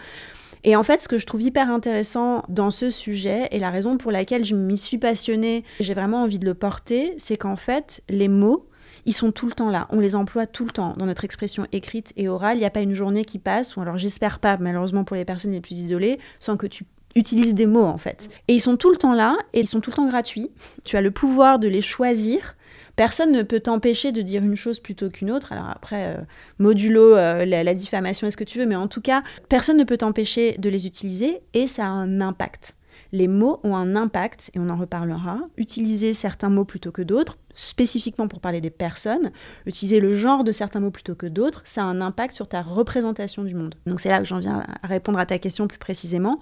Et 0.64 0.75
en 0.75 0.82
fait, 0.82 1.00
ce 1.00 1.08
que 1.08 1.19
je 1.19 1.26
trouve 1.26 1.42
hyper 1.42 1.70
intéressant 1.70 2.42
dans 2.48 2.70
ce 2.70 2.90
sujet, 2.90 3.46
et 3.52 3.60
la 3.60 3.70
raison 3.70 3.96
pour 3.96 4.10
laquelle 4.10 4.44
je 4.44 4.56
m'y 4.56 4.76
suis 4.76 4.98
passionnée, 4.98 5.64
j'ai 5.78 5.94
vraiment 5.94 6.22
envie 6.22 6.40
de 6.40 6.44
le 6.44 6.54
porter, 6.54 7.14
c'est 7.19 7.36
qu'en 7.36 7.56
fait, 7.56 8.02
les 8.08 8.28
mots, 8.28 8.67
ils 9.09 9.15
sont 9.15 9.33
tout 9.33 9.47
le 9.47 9.53
temps 9.53 9.71
là. 9.71 9.88
On 9.88 10.00
les 10.00 10.15
emploie 10.15 10.47
tout 10.47 10.67
le 10.67 10.71
temps 10.71 10.95
dans 10.99 11.07
notre 11.07 11.25
expression 11.25 11.67
écrite 11.73 12.12
et 12.19 12.29
orale. 12.29 12.59
Il 12.59 12.61
n'y 12.61 12.67
a 12.67 12.71
pas 12.71 12.83
une 12.83 12.93
journée 12.93 13.25
qui 13.25 13.38
passe, 13.38 13.75
ou 13.75 13.81
alors 13.81 13.97
j'espère 13.97 14.38
pas, 14.38 14.59
malheureusement 14.59 15.03
pour 15.03 15.17
les 15.17 15.25
personnes 15.25 15.53
les 15.53 15.62
plus 15.62 15.79
isolées, 15.79 16.19
sans 16.41 16.59
que 16.59 16.67
tu 16.67 16.85
utilises 17.17 17.55
des 17.55 17.65
mots 17.65 17.87
en 17.87 17.97
fait. 17.97 18.29
Et 18.49 18.55
ils 18.55 18.61
sont 18.61 18.77
tout 18.77 18.91
le 18.91 18.97
temps 18.97 19.15
là 19.15 19.35
et 19.55 19.61
ils 19.61 19.67
sont 19.67 19.81
tout 19.81 19.88
le 19.88 19.97
temps 19.97 20.09
gratuits. 20.09 20.50
Tu 20.85 20.99
as 20.99 21.00
le 21.00 21.11
pouvoir 21.11 21.59
de 21.59 21.69
les 21.69 21.81
choisir. 21.81 22.55
Personne 22.97 23.33
ne 23.33 23.41
peut 23.41 23.61
t'empêcher 23.61 24.12
de 24.12 24.21
dire 24.21 24.43
une 24.43 24.57
chose 24.57 24.79
plutôt 24.79 25.09
qu'une 25.09 25.31
autre. 25.31 25.53
Alors 25.53 25.71
après, 25.71 26.15
euh, 26.15 26.21
modulo 26.59 27.17
euh, 27.17 27.47
la, 27.47 27.65
la, 27.65 27.73
diffamation 27.73 28.27
est 28.27 28.31
ce 28.31 28.37
que 28.37 28.45
tu 28.45 28.59
veux, 28.59 28.67
mais 28.67 28.77
en 28.77 28.88
tout 28.88 29.00
cas, 29.00 29.23
personne 29.49 29.79
ne 29.79 29.85
peut 29.85 29.97
t'empêcher 29.97 30.59
de 30.59 30.69
les 30.69 30.87
utiliser 30.87 31.41
et 31.55 31.67
ça 31.67 31.87
a 31.87 31.88
un 31.88 32.21
impact. 32.21 32.75
Les 33.12 33.29
mots 33.29 33.61
ont 33.65 33.75
un 33.75 33.97
impact 33.97 34.50
et 34.55 34.59
on 34.59 34.69
en 34.69 34.77
reparlera. 34.77 35.41
Utiliser 35.57 36.12
certains 36.12 36.50
mots 36.50 36.67
plutôt 36.67 36.93
que 36.93 37.00
d'autres, 37.00 37.38
spécifiquement 37.59 38.29
pour 38.29 38.41
parler 38.41 38.61
des 38.61 38.71
personnes, 38.71 39.33
utiliser 39.67 39.99
le 40.00 40.15
genre 40.15 40.45
de 40.45 40.53
certains 40.53 40.81
mots 40.81 40.93
plutôt 40.93 41.17
que 41.17 41.27
d'autres, 41.27 41.62
ça 41.65 41.83
a 41.83 41.87
un 41.87 42.00
impact 42.00 42.35
sur 42.35 42.49
ta 42.49 42.62
représentation 42.62 43.43
du 43.43 43.55
monde. 43.55 43.75
Donc 43.87 44.00
c'est 44.00 44.09
là 44.09 44.21
que 44.21 44.25
j'en 44.25 44.38
viens 44.38 44.65
à 44.83 44.87
répondre 44.87 45.19
à 45.19 45.27
ta 45.27 45.38
question 45.38 45.67
plus 45.67 45.79
précisément. 45.79 46.38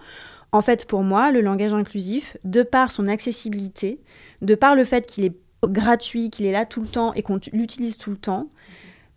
En 0.53 0.61
fait, 0.61 0.87
pour 0.87 1.03
moi, 1.03 1.33
le 1.33 1.41
langage 1.41 1.73
inclusif, 1.73 2.37
de 2.45 2.63
par 2.63 2.93
son 2.93 3.09
accessibilité, 3.09 4.01
de 4.43 4.55
par 4.55 4.75
le 4.75 4.85
fait 4.85 5.07
qu'il 5.07 5.25
est 5.25 5.37
gratuit, 5.65 6.31
qu'il 6.31 6.45
est 6.47 6.53
là 6.53 6.67
tout 6.67 6.83
le 6.83 6.87
temps 6.87 7.15
et 7.15 7.23
qu'on 7.23 7.41
l'utilise 7.53 7.97
tout 7.97 8.11
le 8.11 8.17
temps, 8.17 8.49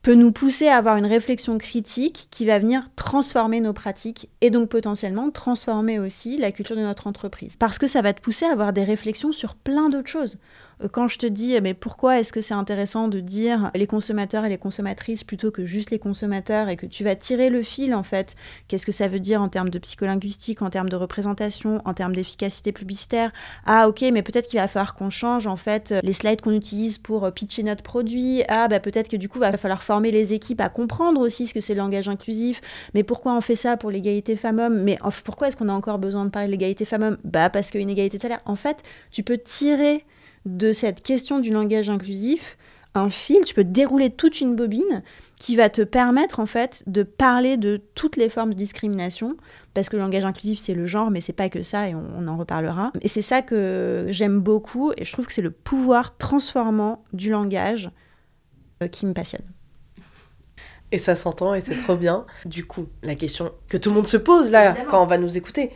peut 0.02 0.14
nous 0.14 0.32
pousser 0.32 0.70
à 0.70 0.78
avoir 0.78 0.96
une 0.96 1.06
réflexion 1.06 1.58
critique 1.58 2.28
qui 2.32 2.46
va 2.46 2.60
venir 2.60 2.90
transformer 2.96 3.60
nos 3.60 3.74
pratiques 3.74 4.30
et 4.40 4.50
donc 4.50 4.70
potentiellement 4.70 5.30
transformer 5.30 6.00
aussi 6.00 6.38
la 6.38 6.54
culture 6.54 6.78
de 6.78 6.82
notre 6.82 7.08
entreprise. 7.08 7.58
Parce 7.58 7.78
que 7.78 7.88
ça 7.88 8.02
va 8.02 8.14
te 8.14 8.22
pousser 8.22 8.46
à 8.46 8.54
avoir 8.54 8.72
des 8.72 8.86
réflexions 8.86 9.34
sur 9.34 9.56
plein 9.56 9.90
d'autres 9.90 10.08
choses. 10.08 10.40
Euh, 10.84 10.88
quand 10.92 11.08
je 11.08 11.18
te 11.18 11.26
dis, 11.26 11.60
mais 11.62 11.74
pourquoi 11.74 12.20
est-ce 12.20 12.32
que 12.34 12.42
c'est 12.42 12.54
intéressant 12.54 13.08
de 13.08 13.20
dire 13.20 13.72
les 13.76 13.88
consommateurs 13.88 14.46
et 14.46 14.50
les 14.50 14.58
consommatrices 14.58 15.24
plutôt 15.24 15.52
que 15.52 15.66
juste 15.66 15.92
les 15.92 16.00
consommateurs 16.00 16.70
et 16.70 16.78
que 16.78 16.86
tu 16.86 17.04
vas 17.04 17.16
tirer 17.16 17.50
le 17.50 17.64
fil 17.64 17.94
en 17.94 18.04
fait, 18.04 18.36
qu'est-ce 18.68 18.86
que 18.86 18.92
ça 18.92 19.08
veut 19.08 19.20
dire 19.20 19.42
en 19.42 19.50
termes 19.50 19.70
de 19.70 19.80
psycholinguistique, 19.80 20.62
en 20.62 20.70
termes 20.70 20.90
de 20.90 20.96
représentation, 20.96 21.82
en 21.86 21.94
termes 21.94 22.16
d'efficacité 22.16 22.72
publicitaire? 22.72 23.32
Ah 23.66 23.88
ok, 23.88 24.04
mais 24.14 24.22
peut-être 24.22 24.48
qu'il 24.48 24.60
va 24.60 24.68
falloir 24.68 24.94
qu'on 24.94 25.10
change 25.10 25.48
en 25.48 25.56
fait 25.56 25.94
les 26.04 26.14
slides 26.14 26.42
qu'on 26.42 26.54
utilise 26.54 26.98
pour 26.98 27.32
pitcher 27.32 27.64
notre 27.64 27.84
produit. 27.84 28.44
Ah 28.48 28.68
bah 28.68 28.80
peut-être 28.80 29.10
que 29.10 29.18
du 29.18 29.30
coup, 29.30 29.40
va 29.40 29.56
falloir 29.58 29.84
former 29.84 30.12
les 30.12 30.34
équipes 30.34 30.62
à 30.62 30.70
comprendre 30.70 31.22
aussi 31.22 31.48
ce 31.48 31.54
que 31.54 31.62
c'est 31.62 31.74
le 31.74 31.80
langage 31.80 32.10
inclusif. 32.10 32.62
Mais 32.94 33.04
pourquoi 33.04 33.34
on 33.36 33.42
fait 33.42 33.56
ça 33.56 33.78
pour 33.78 33.92
l'égalité 33.92 34.36
femmes-hommes? 34.36 34.82
Mais 34.84 34.98
pourquoi 35.26 35.48
est-ce 35.48 35.58
qu'on 35.58 35.70
a 35.70 35.74
encore 35.74 36.00
besoin 36.00 36.26
de 36.26 36.30
parler 36.30 36.48
de 36.48 36.52
l'égalité 36.52 36.86
femmes-hommes? 36.86 37.18
Bah 37.24 37.50
parce 37.50 37.72
qu'il 37.72 37.80
y 37.80 37.82
a 37.82 37.84
une 37.84 37.90
égalité 37.90 38.18
de 38.18 38.22
salaire. 38.22 38.42
En 38.46 38.56
fait, 38.56 38.78
tu 39.12 39.24
peux 39.24 39.38
tirer 39.38 40.06
de 40.46 40.72
cette 40.72 41.02
question 41.02 41.40
du 41.40 41.52
langage 41.52 41.90
inclusif 41.90 42.58
un 42.96 43.10
fil, 43.10 43.44
tu 43.46 43.54
peux 43.54 43.64
dérouler 43.64 44.10
toute 44.10 44.42
une 44.42 44.56
bobine 44.56 45.04
qui 45.40 45.56
va 45.56 45.70
te 45.70 45.82
permettre 45.82 46.40
en 46.40 46.46
fait 46.46 46.84
de 46.88 47.04
parler 47.04 47.56
de 47.58 47.82
toutes 47.96 48.18
les 48.18 48.30
formes 48.30 48.50
de 48.50 48.58
discrimination 48.58 49.38
parce 49.74 49.90
que 49.90 49.96
le 49.96 50.02
langage 50.02 50.26
inclusif 50.26 50.60
c'est 50.60 50.74
le 50.74 50.86
genre 50.86 51.12
mais 51.12 51.22
c'est 51.22 51.34
pas 51.34 51.50
que 51.50 51.62
ça 51.62 51.88
et 51.88 51.96
on, 51.96 52.28
en 52.28 52.36
reparlera 52.36 52.92
et 53.02 53.08
c'est 53.08 53.22
ça 53.22 53.42
que 53.42 54.08
j'aime 54.10 54.40
beaucoup 54.40 54.92
et 54.98 55.06
je 55.06 55.12
trouve 55.14 55.28
que 55.28 55.34
c'est 55.34 55.42
le 55.42 55.52
pouvoir 55.52 56.18
transformant 56.18 57.04
du 57.14 57.30
langage 57.30 57.92
euh, 58.82 58.88
qui 58.88 59.06
me 59.06 59.14
passionne. 59.14 59.46
Et 60.92 60.98
ça 60.98 61.16
s'entend 61.16 61.54
et 61.54 61.62
c'est 61.62 61.76
trop 61.76 61.96
bien. 61.96 62.26
Du 62.46 62.66
coup, 62.66 62.88
la 63.04 63.14
question 63.14 63.52
que 63.68 63.78
tout 63.78 63.90
le 63.90 63.96
monde 63.96 64.08
se 64.08 64.18
pose 64.18 64.50
là 64.50 64.76
quand 64.90 65.04
on 65.04 65.06
va 65.06 65.20
nous 65.20 65.38
écouter, 65.38 65.72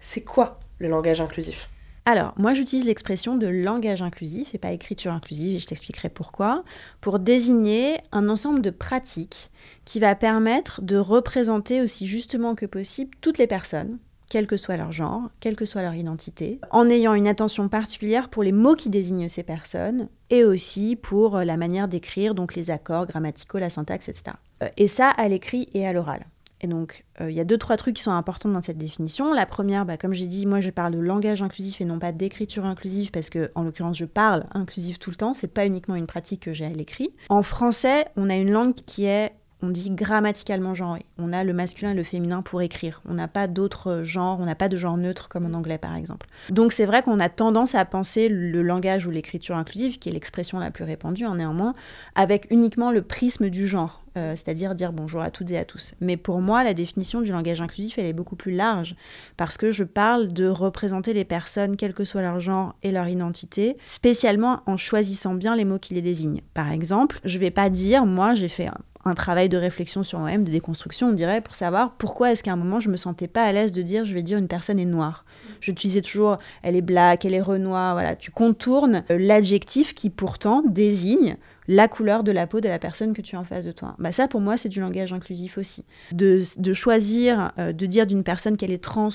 c'est 0.00 0.22
quoi 0.22 0.58
le 0.78 0.88
langage 0.88 1.20
inclusif? 1.20 1.70
Alors, 2.08 2.34
moi 2.36 2.54
j'utilise 2.54 2.84
l'expression 2.84 3.34
de 3.34 3.48
langage 3.48 4.00
inclusif 4.00 4.54
et 4.54 4.58
pas 4.58 4.70
écriture 4.70 5.10
inclusive, 5.10 5.56
et 5.56 5.58
je 5.58 5.66
t'expliquerai 5.66 6.08
pourquoi, 6.08 6.62
pour 7.00 7.18
désigner 7.18 7.98
un 8.12 8.28
ensemble 8.28 8.62
de 8.62 8.70
pratiques 8.70 9.50
qui 9.84 9.98
va 9.98 10.14
permettre 10.14 10.82
de 10.82 10.98
représenter 10.98 11.82
aussi 11.82 12.06
justement 12.06 12.54
que 12.54 12.64
possible 12.64 13.10
toutes 13.20 13.38
les 13.38 13.48
personnes, 13.48 13.98
quel 14.30 14.46
que 14.46 14.56
soit 14.56 14.76
leur 14.76 14.92
genre, 14.92 15.22
quelle 15.40 15.56
que 15.56 15.64
soit 15.64 15.82
leur 15.82 15.94
identité, 15.94 16.60
en 16.70 16.88
ayant 16.88 17.14
une 17.14 17.26
attention 17.26 17.68
particulière 17.68 18.28
pour 18.28 18.44
les 18.44 18.52
mots 18.52 18.76
qui 18.76 18.88
désignent 18.88 19.28
ces 19.28 19.42
personnes, 19.42 20.08
et 20.30 20.44
aussi 20.44 20.94
pour 20.94 21.38
la 21.38 21.56
manière 21.56 21.88
d'écrire, 21.88 22.36
donc 22.36 22.54
les 22.54 22.70
accords 22.70 23.06
grammaticaux, 23.06 23.58
la 23.58 23.70
syntaxe, 23.70 24.08
etc. 24.08 24.36
Euh, 24.62 24.68
et 24.76 24.86
ça 24.86 25.10
à 25.10 25.26
l'écrit 25.26 25.68
et 25.74 25.84
à 25.84 25.92
l'oral. 25.92 26.24
Et 26.62 26.68
donc, 26.68 27.04
euh, 27.20 27.30
il 27.30 27.36
y 27.36 27.40
a 27.40 27.44
deux, 27.44 27.58
trois 27.58 27.76
trucs 27.76 27.96
qui 27.96 28.02
sont 28.02 28.12
importants 28.12 28.48
dans 28.48 28.62
cette 28.62 28.78
définition. 28.78 29.32
La 29.32 29.46
première, 29.46 29.84
bah, 29.84 29.96
comme 29.96 30.14
j'ai 30.14 30.26
dit, 30.26 30.46
moi, 30.46 30.60
je 30.60 30.70
parle 30.70 30.92
de 30.92 30.98
langage 30.98 31.42
inclusif 31.42 31.80
et 31.80 31.84
non 31.84 31.98
pas 31.98 32.12
d'écriture 32.12 32.64
inclusive 32.64 33.10
parce 33.10 33.30
que, 33.30 33.50
en 33.54 33.62
l'occurrence, 33.62 33.98
je 33.98 34.06
parle 34.06 34.46
inclusif 34.52 34.98
tout 34.98 35.10
le 35.10 35.16
temps. 35.16 35.34
C'est 35.34 35.48
pas 35.48 35.66
uniquement 35.66 35.96
une 35.96 36.06
pratique 36.06 36.42
que 36.42 36.52
j'ai 36.52 36.64
à 36.64 36.70
l'écrit. 36.70 37.10
En 37.28 37.42
français, 37.42 38.06
on 38.16 38.30
a 38.30 38.36
une 38.36 38.50
langue 38.50 38.74
qui 38.74 39.04
est 39.04 39.32
on 39.62 39.68
dit 39.68 39.90
grammaticalement 39.90 40.74
genré. 40.74 41.06
On 41.18 41.32
a 41.32 41.42
le 41.42 41.52
masculin 41.52 41.92
et 41.92 41.94
le 41.94 42.02
féminin 42.02 42.42
pour 42.42 42.60
écrire. 42.60 43.00
On 43.08 43.14
n'a 43.14 43.28
pas 43.28 43.46
d'autres 43.46 44.02
genres, 44.02 44.38
on 44.40 44.44
n'a 44.44 44.54
pas 44.54 44.68
de 44.68 44.76
genre 44.76 44.96
neutre 44.96 45.28
comme 45.28 45.46
en 45.46 45.56
anglais 45.56 45.78
par 45.78 45.94
exemple. 45.96 46.26
Donc 46.50 46.72
c'est 46.72 46.84
vrai 46.84 47.02
qu'on 47.02 47.20
a 47.20 47.28
tendance 47.28 47.74
à 47.74 47.84
penser 47.84 48.28
le 48.28 48.62
langage 48.62 49.06
ou 49.06 49.10
l'écriture 49.10 49.56
inclusive, 49.56 49.98
qui 49.98 50.08
est 50.08 50.12
l'expression 50.12 50.58
la 50.58 50.70
plus 50.70 50.84
répandue 50.84 51.24
en 51.24 51.32
hein, 51.32 51.36
néanmoins, 51.36 51.74
avec 52.14 52.46
uniquement 52.50 52.90
le 52.90 53.02
prisme 53.02 53.48
du 53.48 53.66
genre. 53.66 54.02
Euh, 54.16 54.34
c'est-à-dire 54.34 54.74
dire 54.74 54.94
bonjour 54.94 55.20
à 55.20 55.30
toutes 55.30 55.50
et 55.50 55.58
à 55.58 55.66
tous. 55.66 55.94
Mais 56.00 56.16
pour 56.16 56.40
moi, 56.40 56.64
la 56.64 56.72
définition 56.72 57.20
du 57.20 57.32
langage 57.32 57.60
inclusif, 57.60 57.98
elle 57.98 58.06
est 58.06 58.14
beaucoup 58.14 58.36
plus 58.36 58.52
large, 58.52 58.96
parce 59.36 59.58
que 59.58 59.70
je 59.70 59.84
parle 59.84 60.28
de 60.28 60.48
représenter 60.48 61.12
les 61.12 61.24
personnes, 61.24 61.76
quel 61.76 61.92
que 61.92 62.04
soit 62.04 62.22
leur 62.22 62.40
genre 62.40 62.74
et 62.82 62.92
leur 62.92 63.08
identité, 63.08 63.76
spécialement 63.84 64.62
en 64.64 64.78
choisissant 64.78 65.34
bien 65.34 65.54
les 65.54 65.66
mots 65.66 65.78
qui 65.78 65.92
les 65.92 66.00
désignent. 66.00 66.40
Par 66.54 66.72
exemple, 66.72 67.20
je 67.24 67.36
ne 67.36 67.40
vais 67.40 67.50
pas 67.50 67.68
dire, 67.68 68.06
moi 68.06 68.34
j'ai 68.34 68.48
fait 68.48 68.68
un, 69.06 69.14
travail 69.14 69.48
de 69.48 69.56
réflexion 69.56 70.02
sur 70.02 70.18
moi-même, 70.18 70.44
de 70.44 70.50
déconstruction, 70.50 71.08
on 71.08 71.12
dirait, 71.12 71.40
pour 71.40 71.54
savoir 71.54 71.92
pourquoi 71.92 72.32
est-ce 72.32 72.42
qu'à 72.42 72.52
un 72.52 72.56
moment 72.56 72.80
je 72.80 72.90
me 72.90 72.96
sentais 72.96 73.28
pas 73.28 73.44
à 73.44 73.52
l'aise 73.52 73.72
de 73.72 73.82
dire, 73.82 74.04
je 74.04 74.14
vais 74.14 74.22
dire 74.22 74.38
une 74.38 74.48
personne 74.48 74.78
est 74.78 74.84
noire. 74.84 75.24
Je 75.60 75.72
disais 75.72 76.02
toujours, 76.02 76.38
elle 76.62 76.76
est 76.76 76.82
black, 76.82 77.24
elle 77.24 77.34
est 77.34 77.40
renoir, 77.40 77.94
voilà, 77.94 78.16
tu 78.16 78.30
contournes 78.30 79.04
euh, 79.10 79.18
l'adjectif 79.18 79.94
qui 79.94 80.10
pourtant 80.10 80.62
désigne 80.66 81.36
la 81.68 81.88
couleur 81.88 82.22
de 82.22 82.32
la 82.32 82.46
peau 82.46 82.60
de 82.60 82.68
la 82.68 82.78
personne 82.78 83.12
que 83.12 83.22
tu 83.22 83.36
as 83.36 83.40
en 83.40 83.44
face 83.44 83.64
de 83.64 83.72
toi. 83.72 83.94
Bah 83.98 84.12
ça, 84.12 84.28
pour 84.28 84.40
moi, 84.40 84.56
c'est 84.56 84.68
du 84.68 84.80
langage 84.80 85.12
inclusif 85.12 85.58
aussi. 85.58 85.84
De, 86.12 86.42
choisir 86.72 87.52
euh, 87.58 87.72
de 87.72 87.86
dire 87.86 88.06
d'une 88.06 88.22
personne 88.22 88.56
qu'elle 88.56 88.72
est 88.72 88.82
trans 88.82 89.08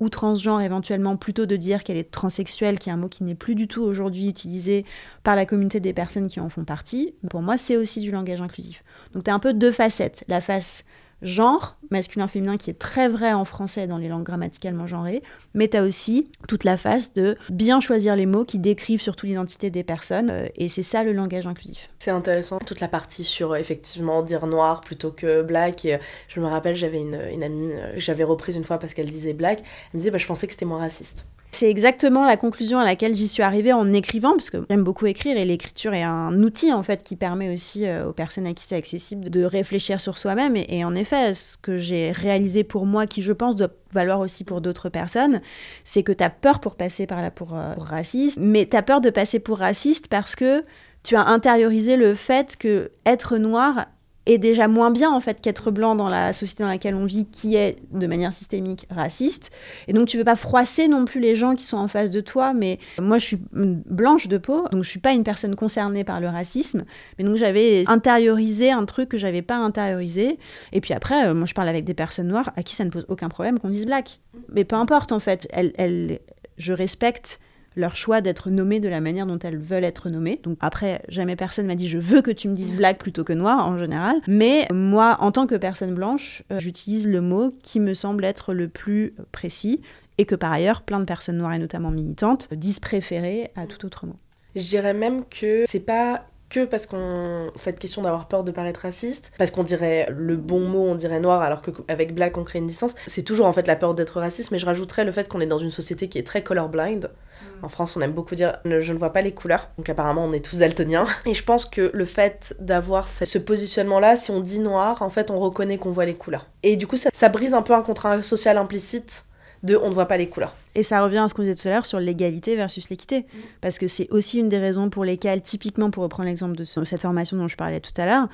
ou 0.00 0.08
transgenre 0.08 0.62
éventuellement, 0.62 1.16
plutôt 1.16 1.46
de 1.46 1.56
dire 1.56 1.84
qu'elle 1.84 1.98
est 1.98 2.10
transsexuelle, 2.10 2.78
qui 2.78 2.88
est 2.88 2.92
un 2.92 2.96
mot 2.96 3.08
qui 3.08 3.22
n'est 3.22 3.34
plus 3.34 3.54
du 3.54 3.68
tout 3.68 3.82
aujourd'hui 3.82 4.28
utilisé 4.28 4.86
par 5.22 5.36
la 5.36 5.44
communauté 5.44 5.78
des 5.78 5.92
personnes 5.92 6.28
qui 6.28 6.40
en 6.40 6.48
font 6.48 6.64
partie, 6.64 7.14
pour 7.28 7.42
moi, 7.42 7.58
c'est 7.58 7.76
aussi 7.76 8.00
du 8.00 8.10
langage 8.10 8.40
inclusif. 8.40 8.82
Donc 9.14 9.24
tu 9.24 9.30
as 9.30 9.34
un 9.34 9.38
peu 9.38 9.52
deux 9.52 9.72
facettes. 9.72 10.24
La 10.28 10.40
face 10.40 10.84
genre, 11.22 11.76
masculin-féminin, 11.90 12.56
qui 12.56 12.70
est 12.70 12.78
très 12.78 13.08
vrai 13.08 13.32
en 13.32 13.44
français 13.44 13.86
dans 13.86 13.98
les 13.98 14.08
langues 14.08 14.24
grammaticalement 14.24 14.86
genrées, 14.86 15.22
mais 15.54 15.68
tu 15.68 15.76
as 15.76 15.82
aussi 15.82 16.30
toute 16.48 16.64
la 16.64 16.76
phase 16.76 17.12
de 17.12 17.36
bien 17.50 17.80
choisir 17.80 18.16
les 18.16 18.26
mots 18.26 18.44
qui 18.44 18.58
décrivent 18.58 19.00
surtout 19.00 19.26
l'identité 19.26 19.70
des 19.70 19.84
personnes, 19.84 20.30
euh, 20.30 20.46
et 20.56 20.68
c'est 20.68 20.82
ça 20.82 21.04
le 21.04 21.12
langage 21.12 21.46
inclusif. 21.46 21.90
C'est 21.98 22.10
intéressant, 22.10 22.58
toute 22.58 22.80
la 22.80 22.88
partie 22.88 23.24
sur 23.24 23.56
effectivement 23.56 24.22
dire 24.22 24.46
noir 24.46 24.80
plutôt 24.80 25.10
que 25.10 25.42
black. 25.42 25.84
Et, 25.84 25.94
euh, 25.94 25.98
je 26.28 26.40
me 26.40 26.46
rappelle, 26.46 26.76
j'avais 26.76 27.00
une, 27.00 27.20
une 27.30 27.42
amie, 27.42 27.72
euh, 27.72 27.92
j'avais 27.96 28.24
reprise 28.24 28.56
une 28.56 28.64
fois 28.64 28.78
parce 28.78 28.94
qu'elle 28.94 29.10
disait 29.10 29.32
black, 29.32 29.58
elle 29.60 29.66
me 29.94 29.98
disait 29.98 30.10
bah, 30.10 30.18
je 30.18 30.26
pensais 30.26 30.46
que 30.46 30.52
c'était 30.52 30.64
moins 30.64 30.78
raciste. 30.78 31.26
C'est 31.52 31.68
exactement 31.68 32.24
la 32.24 32.36
conclusion 32.36 32.78
à 32.78 32.84
laquelle 32.84 33.16
j'y 33.16 33.26
suis 33.26 33.42
arrivée 33.42 33.72
en 33.72 33.92
écrivant, 33.92 34.32
parce 34.32 34.50
que 34.50 34.58
j'aime 34.70 34.84
beaucoup 34.84 35.06
écrire 35.06 35.36
et 35.36 35.44
l'écriture 35.44 35.94
est 35.94 36.02
un 36.02 36.42
outil 36.42 36.72
en 36.72 36.82
fait 36.82 37.02
qui 37.02 37.16
permet 37.16 37.52
aussi 37.52 37.86
euh, 37.86 38.08
aux 38.08 38.12
personnes 38.12 38.46
à 38.46 38.54
qui 38.54 38.64
c'est 38.64 38.76
accessible 38.76 39.30
de 39.30 39.44
réfléchir 39.44 40.00
sur 40.00 40.16
soi-même. 40.16 40.56
Et, 40.56 40.84
en 40.84 40.94
effet, 40.94 41.34
ce 41.34 41.56
que 41.56 41.76
j'ai 41.76 42.12
réalisé 42.12 42.62
pour 42.64 42.86
moi, 42.86 43.06
qui 43.06 43.20
je 43.20 43.32
pense 43.32 43.56
doit 43.56 43.70
valoir 43.92 44.20
aussi 44.20 44.44
pour 44.44 44.60
d'autres 44.60 44.88
personnes, 44.88 45.40
c'est 45.82 46.02
que 46.02 46.12
tu 46.12 46.24
peur 46.40 46.60
pour 46.60 46.76
passer 46.76 47.06
par 47.06 47.20
là 47.20 47.30
pour, 47.30 47.54
euh, 47.54 47.74
raciste, 47.76 48.38
mais 48.40 48.66
tu 48.66 48.76
as 48.76 48.82
peur 48.82 49.00
de 49.00 49.10
passer 49.10 49.40
pour 49.40 49.58
raciste 49.58 50.06
parce 50.08 50.36
que 50.36 50.64
tu 51.02 51.16
as 51.16 51.26
intériorisé 51.26 51.96
le 51.96 52.14
fait 52.14 52.56
que 52.56 52.92
être 53.06 53.38
noir 53.38 53.86
est 54.26 54.38
déjà 54.38 54.68
moins 54.68 54.90
bien 54.90 55.10
en 55.10 55.20
fait 55.20 55.40
qu'être 55.40 55.70
blanc 55.70 55.94
dans 55.94 56.08
la 56.08 56.32
société 56.32 56.62
dans 56.62 56.68
laquelle 56.68 56.94
on 56.94 57.04
vit 57.04 57.26
qui 57.26 57.56
est 57.56 57.76
de 57.90 58.06
manière 58.06 58.34
systémique 58.34 58.86
raciste. 58.90 59.50
Et 59.88 59.92
donc 59.92 60.08
tu 60.08 60.18
veux 60.18 60.24
pas 60.24 60.36
froisser 60.36 60.88
non 60.88 61.04
plus 61.04 61.20
les 61.20 61.34
gens 61.34 61.54
qui 61.54 61.64
sont 61.64 61.78
en 61.78 61.88
face 61.88 62.10
de 62.10 62.20
toi. 62.20 62.52
Mais 62.52 62.78
moi 62.98 63.18
je 63.18 63.26
suis 63.26 63.38
blanche 63.52 64.28
de 64.28 64.38
peau 64.38 64.66
donc 64.72 64.84
je 64.84 64.90
suis 64.90 65.00
pas 65.00 65.12
une 65.12 65.24
personne 65.24 65.56
concernée 65.56 66.04
par 66.04 66.20
le 66.20 66.28
racisme. 66.28 66.84
Mais 67.18 67.24
donc 67.24 67.36
j'avais 67.36 67.84
intériorisé 67.86 68.70
un 68.70 68.84
truc 68.84 69.08
que 69.08 69.18
j'avais 69.18 69.42
pas 69.42 69.56
intériorisé. 69.56 70.38
Et 70.72 70.80
puis 70.80 70.94
après 70.94 71.26
euh, 71.26 71.34
moi 71.34 71.46
je 71.46 71.54
parle 71.54 71.68
avec 71.68 71.84
des 71.84 71.94
personnes 71.94 72.28
noires 72.28 72.52
à 72.56 72.62
qui 72.62 72.74
ça 72.74 72.84
ne 72.84 72.90
pose 72.90 73.06
aucun 73.08 73.28
problème 73.28 73.58
qu'on 73.58 73.70
dise 73.70 73.86
black. 73.86 74.20
Mais 74.52 74.64
peu 74.64 74.76
importe 74.76 75.12
en 75.12 75.20
fait. 75.20 75.48
Elle, 75.52 75.72
elle 75.76 76.20
je 76.58 76.72
respecte 76.72 77.40
leur 77.76 77.96
choix 77.96 78.20
d'être 78.20 78.50
nommées 78.50 78.80
de 78.80 78.88
la 78.88 79.00
manière 79.00 79.26
dont 79.26 79.38
elles 79.38 79.58
veulent 79.58 79.84
être 79.84 80.08
nommées. 80.08 80.40
Donc 80.42 80.58
après, 80.60 81.02
jamais 81.08 81.36
personne 81.36 81.66
m'a 81.66 81.74
dit 81.74 81.88
je 81.88 81.98
veux 81.98 82.22
que 82.22 82.30
tu 82.30 82.48
me 82.48 82.54
dises 82.54 82.72
black 82.72 82.98
plutôt 82.98 83.24
que 83.24 83.32
noir 83.32 83.66
en 83.66 83.76
général. 83.76 84.16
Mais 84.26 84.66
moi, 84.72 85.16
en 85.20 85.32
tant 85.32 85.46
que 85.46 85.54
personne 85.54 85.94
blanche, 85.94 86.42
euh, 86.52 86.58
j'utilise 86.58 87.08
le 87.08 87.20
mot 87.20 87.54
qui 87.62 87.80
me 87.80 87.94
semble 87.94 88.24
être 88.24 88.54
le 88.54 88.68
plus 88.68 89.14
précis 89.32 89.80
et 90.18 90.26
que 90.26 90.34
par 90.34 90.52
ailleurs, 90.52 90.82
plein 90.82 91.00
de 91.00 91.04
personnes 91.04 91.38
noires 91.38 91.54
et 91.54 91.58
notamment 91.58 91.90
militantes 91.90 92.48
disent 92.52 92.80
préférer 92.80 93.50
à 93.56 93.66
tout 93.66 93.86
autre 93.86 94.06
mot. 94.06 94.16
Je 94.56 94.62
dirais 94.62 94.94
même 94.94 95.24
que 95.30 95.64
c'est 95.66 95.80
pas 95.80 96.24
que 96.50 96.64
parce 96.64 96.86
qu'on 96.86 97.50
cette 97.56 97.78
question 97.78 98.02
d'avoir 98.02 98.26
peur 98.26 98.44
de 98.44 98.50
paraître 98.50 98.80
raciste, 98.80 99.32
parce 99.38 99.50
qu'on 99.50 99.62
dirait 99.62 100.08
le 100.10 100.36
bon 100.36 100.60
mot, 100.60 100.86
on 100.86 100.94
dirait 100.96 101.20
noir, 101.20 101.40
alors 101.40 101.62
qu'avec 101.62 102.14
black 102.14 102.36
on 102.36 102.44
crée 102.44 102.58
une 102.58 102.66
distance. 102.66 102.94
C'est 103.06 103.22
toujours 103.22 103.46
en 103.46 103.52
fait 103.52 103.66
la 103.66 103.76
peur 103.76 103.94
d'être 103.94 104.20
raciste, 104.20 104.50
mais 104.50 104.58
je 104.58 104.66
rajouterais 104.66 105.04
le 105.04 105.12
fait 105.12 105.28
qu'on 105.28 105.40
est 105.40 105.46
dans 105.46 105.58
une 105.58 105.70
société 105.70 106.08
qui 106.08 106.18
est 106.18 106.26
très 106.26 106.42
colorblind. 106.42 107.10
Mm. 107.10 107.64
En 107.64 107.68
France, 107.68 107.96
on 107.96 108.00
aime 108.00 108.12
beaucoup 108.12 108.34
dire 108.34 108.58
je 108.64 108.92
ne 108.92 108.98
vois 108.98 109.12
pas 109.12 109.22
les 109.22 109.32
couleurs, 109.32 109.70
donc 109.78 109.88
apparemment 109.88 110.24
on 110.24 110.32
est 110.32 110.44
tous 110.44 110.58
daltoniens. 110.58 111.06
Et 111.24 111.34
je 111.34 111.44
pense 111.44 111.64
que 111.64 111.90
le 111.94 112.04
fait 112.04 112.54
d'avoir 112.58 113.06
ce 113.08 113.38
positionnement-là, 113.38 114.16
si 114.16 114.30
on 114.30 114.40
dit 114.40 114.58
noir, 114.58 115.02
en 115.02 115.10
fait 115.10 115.30
on 115.30 115.38
reconnaît 115.38 115.78
qu'on 115.78 115.92
voit 115.92 116.04
les 116.04 116.14
couleurs. 116.14 116.48
Et 116.62 116.76
du 116.76 116.86
coup, 116.86 116.96
ça, 116.96 117.10
ça 117.12 117.28
brise 117.28 117.54
un 117.54 117.62
peu 117.62 117.74
un 117.74 117.82
contrat 117.82 118.22
social 118.22 118.58
implicite 118.58 119.24
de 119.62 119.76
on 119.76 119.88
ne 119.88 119.94
voit 119.94 120.06
pas 120.06 120.16
les 120.16 120.28
couleurs. 120.28 120.54
Et 120.74 120.82
ça 120.82 121.02
revient 121.02 121.18
à 121.18 121.28
ce 121.28 121.34
qu'on 121.34 121.42
disait 121.42 121.54
tout 121.54 121.68
à 121.68 121.70
l'heure 121.70 121.86
sur 121.86 122.00
l'égalité 122.00 122.56
versus 122.56 122.90
l'équité. 122.90 123.20
Mm. 123.20 123.38
Parce 123.60 123.78
que 123.78 123.88
c'est 123.88 124.08
aussi 124.10 124.38
une 124.38 124.48
des 124.48 124.58
raisons 124.58 124.90
pour 124.90 125.04
lesquelles, 125.04 125.42
typiquement 125.42 125.90
pour 125.90 126.02
reprendre 126.02 126.28
l'exemple 126.28 126.56
de 126.56 126.64
cette 126.64 127.02
formation 127.02 127.36
dont 127.36 127.48
je 127.48 127.56
parlais 127.56 127.80
tout 127.80 127.92
à 127.96 128.06
l'heure, 128.06 128.28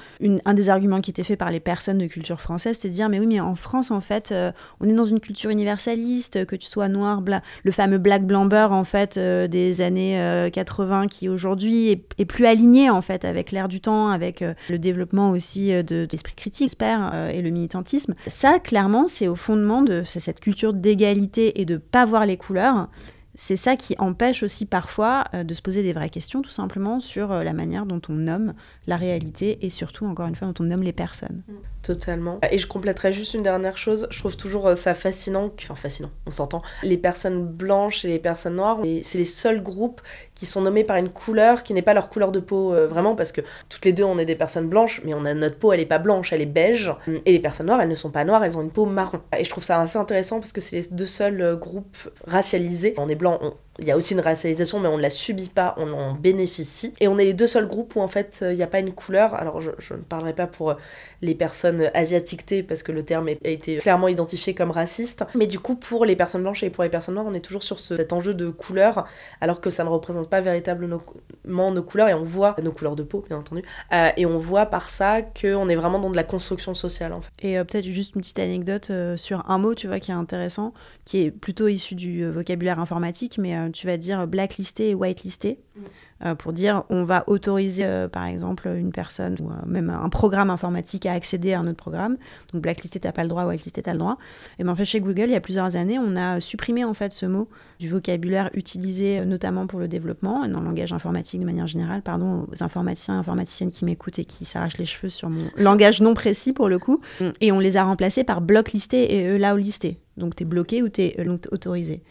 un 0.44 0.54
des 0.54 0.68
arguments 0.68 1.00
qui 1.00 1.10
était 1.10 1.24
fait 1.24 1.36
par 1.36 1.50
les 1.50 1.60
personnes 1.60 1.98
de 1.98 2.06
culture 2.06 2.40
française, 2.40 2.78
c'est 2.78 2.88
de 2.88 2.94
dire 2.94 3.08
mais 3.08 3.18
oui, 3.18 3.26
mais 3.26 3.40
en 3.40 3.54
France, 3.54 3.90
en 3.90 4.00
fait, 4.00 4.32
euh, 4.32 4.52
on 4.80 4.88
est 4.88 4.92
dans 4.92 5.04
une 5.04 5.20
culture 5.20 5.50
universaliste, 5.50 6.44
que 6.46 6.56
tu 6.56 6.66
sois 6.66 6.88
noir, 6.88 7.22
le 7.64 7.72
fameux 7.72 7.98
black 7.98 8.26
blamber, 8.26 8.68
en 8.70 8.84
fait, 8.84 9.16
euh, 9.16 9.48
des 9.48 9.80
années 9.80 10.48
80, 10.52 11.04
euh, 11.04 11.06
qui 11.08 11.28
aujourd'hui 11.28 11.90
est, 12.18 12.24
plus 12.24 12.46
aligné, 12.46 12.90
en 12.90 13.00
fait, 13.00 13.24
avec 13.24 13.52
l'ère 13.52 13.68
du 13.68 13.80
temps, 13.80 14.08
avec 14.08 14.44
le 14.68 14.78
développement 14.78 15.30
aussi 15.30 15.70
de, 15.82 16.06
l'esprit 16.10 16.34
critique, 16.34 16.66
j'espère, 16.66 17.30
et 17.32 17.40
le 17.40 17.50
militantisme. 17.50 18.14
Ça, 18.26 18.58
clairement, 18.58 19.06
c'est 19.06 19.28
au 19.28 19.36
fondement 19.36 19.82
de 19.82 20.02
cette 20.04 20.40
culture 20.40 20.72
d'égalité 20.72 21.60
et 21.60 21.64
de 21.64 21.76
pas 21.76 22.04
voir 22.04 22.25
les 22.26 22.36
couleurs, 22.36 22.88
c'est 23.36 23.56
ça 23.56 23.76
qui 23.76 23.94
empêche 23.98 24.42
aussi 24.42 24.64
parfois 24.64 25.24
euh, 25.34 25.44
de 25.44 25.52
se 25.52 25.60
poser 25.60 25.82
des 25.82 25.92
vraies 25.92 26.08
questions, 26.08 26.40
tout 26.40 26.50
simplement, 26.50 27.00
sur 27.00 27.30
euh, 27.30 27.44
la 27.44 27.52
manière 27.52 27.84
dont 27.84 28.00
on 28.08 28.14
nomme 28.14 28.54
la 28.86 28.96
réalité 28.96 29.64
et 29.64 29.70
surtout, 29.70 30.06
encore 30.06 30.26
une 30.26 30.34
fois, 30.34 30.48
dont 30.48 30.64
on 30.64 30.68
nomme 30.68 30.82
les 30.82 30.94
personnes. 30.94 31.42
Totalement. 31.82 32.40
Et 32.50 32.56
je 32.56 32.66
compléterai 32.66 33.12
juste 33.12 33.34
une 33.34 33.42
dernière 33.42 33.76
chose. 33.76 34.08
Je 34.10 34.18
trouve 34.18 34.36
toujours 34.36 34.68
euh, 34.68 34.74
ça 34.74 34.94
fascinant, 34.94 35.52
enfin 35.62 35.74
fascinant, 35.74 36.10
on 36.24 36.30
s'entend. 36.30 36.62
Les 36.82 36.96
personnes 36.96 37.46
blanches 37.46 38.06
et 38.06 38.08
les 38.08 38.18
personnes 38.18 38.56
noires, 38.56 38.80
c'est 39.02 39.18
les 39.18 39.26
seuls 39.26 39.62
groupes 39.62 40.00
qui 40.36 40.46
sont 40.46 40.60
nommés 40.60 40.84
par 40.84 40.96
une 40.96 41.08
couleur 41.08 41.64
qui 41.64 41.74
n'est 41.74 41.82
pas 41.82 41.94
leur 41.94 42.08
couleur 42.08 42.30
de 42.30 42.38
peau 42.38 42.70
vraiment, 42.86 43.16
parce 43.16 43.32
que 43.32 43.40
toutes 43.68 43.84
les 43.84 43.92
deux, 43.92 44.04
on 44.04 44.18
est 44.18 44.24
des 44.24 44.36
personnes 44.36 44.68
blanches, 44.68 45.00
mais 45.04 45.14
on 45.14 45.24
a 45.24 45.34
notre 45.34 45.56
peau, 45.56 45.72
elle 45.72 45.80
est 45.80 45.86
pas 45.86 45.98
blanche, 45.98 46.32
elle 46.32 46.42
est 46.42 46.46
beige. 46.46 46.92
Et 47.24 47.32
les 47.32 47.40
personnes 47.40 47.66
noires, 47.66 47.80
elles 47.80 47.88
ne 47.88 47.94
sont 47.96 48.10
pas 48.10 48.24
noires, 48.24 48.44
elles 48.44 48.56
ont 48.56 48.62
une 48.62 48.70
peau 48.70 48.86
marron. 48.86 49.20
Et 49.36 49.42
je 49.42 49.50
trouve 49.50 49.64
ça 49.64 49.80
assez 49.80 49.98
intéressant 49.98 50.38
parce 50.38 50.52
que 50.52 50.60
c'est 50.60 50.76
les 50.76 50.86
deux 50.90 51.06
seuls 51.06 51.56
groupes 51.58 51.96
racialisés. 52.26 52.94
On 52.98 53.08
est 53.08 53.16
blanc 53.16 53.40
il 53.78 53.86
y 53.86 53.90
a 53.90 53.96
aussi 53.96 54.14
une 54.14 54.20
racialisation, 54.20 54.80
mais 54.80 54.88
on 54.88 54.96
ne 54.96 55.02
la 55.02 55.10
subit 55.10 55.48
pas, 55.48 55.74
on 55.76 55.92
en 55.92 56.14
bénéficie. 56.14 56.94
Et 57.00 57.08
on 57.08 57.18
est 57.18 57.24
les 57.24 57.34
deux 57.34 57.46
seuls 57.46 57.66
groupes 57.66 57.96
où 57.96 58.00
en 58.00 58.08
fait 58.08 58.44
il 58.48 58.56
n'y 58.56 58.62
a 58.62 58.66
pas 58.66 58.80
une 58.80 58.92
couleur. 58.92 59.34
Alors 59.34 59.60
je, 59.60 59.70
ne 59.94 60.00
parlerai 60.00 60.32
pas 60.32 60.46
pour 60.46 60.76
les 61.22 61.34
personnes 61.34 61.90
asiatiquées 61.94 62.62
parce 62.62 62.82
que 62.82 62.92
le 62.92 63.02
terme 63.02 63.28
a 63.28 63.48
été 63.48 63.76
clairement 63.78 64.08
identifié 64.08 64.54
comme 64.54 64.70
raciste. 64.70 65.24
Mais 65.34 65.46
du 65.46 65.58
coup, 65.58 65.76
pour 65.76 66.04
les 66.04 66.16
personnes 66.16 66.42
blanches 66.42 66.62
et 66.62 66.70
pour 66.70 66.84
les 66.84 66.90
personnes 66.90 67.14
noires, 67.14 67.26
on 67.28 67.34
est 67.34 67.40
toujours 67.40 67.62
sur 67.62 67.78
cet 67.78 68.12
enjeu 68.12 68.34
de 68.34 68.48
couleur, 68.48 69.06
alors 69.40 69.60
que 69.60 69.70
ça 69.70 69.84
ne 69.84 69.88
représente 69.88 70.28
pas 70.28 70.40
véritablement 70.40 71.00
nos 71.44 71.82
couleurs 71.82 72.08
et 72.08 72.14
on 72.14 72.24
voit 72.24 72.56
nos 72.62 72.72
couleurs 72.72 72.96
de 72.96 73.02
peau, 73.02 73.24
bien 73.26 73.38
entendu. 73.38 73.62
Euh, 73.92 74.10
et 74.16 74.26
on 74.26 74.38
voit 74.38 74.66
par 74.66 74.90
ça 74.90 75.22
qu'on 75.22 75.68
est 75.68 75.76
vraiment 75.76 75.98
dans 75.98 76.10
de 76.10 76.16
la 76.16 76.24
construction 76.24 76.74
sociale 76.74 77.12
en 77.12 77.20
fait. 77.20 77.30
Et 77.42 77.58
euh, 77.58 77.64
peut-être 77.64 77.84
juste 77.84 78.14
une 78.14 78.20
petite 78.20 78.38
anecdote 78.38 78.88
euh, 78.90 79.16
sur 79.16 79.48
un 79.48 79.58
mot, 79.58 79.74
tu 79.74 79.86
vois, 79.86 80.00
qui 80.00 80.10
est 80.10 80.14
intéressant, 80.14 80.72
qui 81.04 81.22
est 81.22 81.30
plutôt 81.30 81.68
issu 81.68 81.94
du 81.94 82.28
vocabulaire 82.30 82.80
informatique, 82.80 83.38
mais 83.38 83.65
tu 83.72 83.86
vas 83.86 83.96
dire 83.96 84.26
blacklisté 84.26 84.90
et 84.90 84.94
whitelisté. 84.94 85.58
Mm. 85.76 85.80
Euh, 86.24 86.34
pour 86.34 86.54
dire 86.54 86.84
on 86.88 87.04
va 87.04 87.24
autoriser 87.26 87.84
euh, 87.84 88.08
par 88.08 88.24
exemple 88.24 88.68
une 88.68 88.90
personne 88.90 89.36
ou 89.38 89.50
euh, 89.50 89.66
même 89.66 89.90
un 89.90 90.08
programme 90.08 90.48
informatique 90.48 91.04
à 91.04 91.12
accéder 91.12 91.52
à 91.52 91.60
un 91.60 91.66
autre 91.66 91.76
programme. 91.76 92.16
Donc 92.54 92.62
blacklisté 92.62 92.98
t'as 92.98 93.12
pas 93.12 93.22
le 93.22 93.28
droit, 93.28 93.44
whitelisté 93.44 93.82
t'as 93.82 93.92
le 93.92 93.98
droit. 93.98 94.16
Et 94.58 94.64
ben 94.64 94.72
en 94.72 94.76
fait 94.76 94.86
chez 94.86 95.00
Google 95.00 95.24
il 95.24 95.32
y 95.32 95.36
a 95.36 95.42
plusieurs 95.42 95.76
années 95.76 95.98
on 95.98 96.16
a 96.16 96.40
supprimé 96.40 96.84
en 96.84 96.94
fait 96.94 97.12
ce 97.12 97.26
mot 97.26 97.50
du 97.78 97.90
vocabulaire 97.90 98.48
utilisé 98.54 99.26
notamment 99.26 99.66
pour 99.66 99.78
le 99.78 99.88
développement 99.88 100.42
et 100.42 100.48
dans 100.48 100.60
le 100.60 100.64
langage 100.64 100.94
informatique 100.94 101.40
de 101.40 101.44
manière 101.44 101.66
générale. 101.66 102.00
Pardon 102.00 102.46
aux 102.50 102.62
informaticiens 102.62 103.16
et 103.16 103.18
informaticiennes 103.18 103.70
qui 103.70 103.84
m'écoutent 103.84 104.18
et 104.18 104.24
qui 104.24 104.46
s'arrachent 104.46 104.78
les 104.78 104.86
cheveux 104.86 105.10
sur 105.10 105.28
mon 105.28 105.50
langage 105.58 106.00
non 106.00 106.14
précis 106.14 106.54
pour 106.54 106.70
le 106.70 106.78
coup. 106.78 107.02
Et 107.42 107.52
on 107.52 107.58
les 107.58 107.76
a 107.76 107.84
remplacés 107.84 108.24
par 108.24 108.40
blocklisté 108.40 109.14
et 109.14 109.34
allow 109.34 109.58
listé. 109.58 109.98
Donc 110.16 110.34
t'es 110.34 110.46
bloqué 110.46 110.82
ou 110.82 110.88
t'es 110.88 111.14
autorisé 111.52 112.02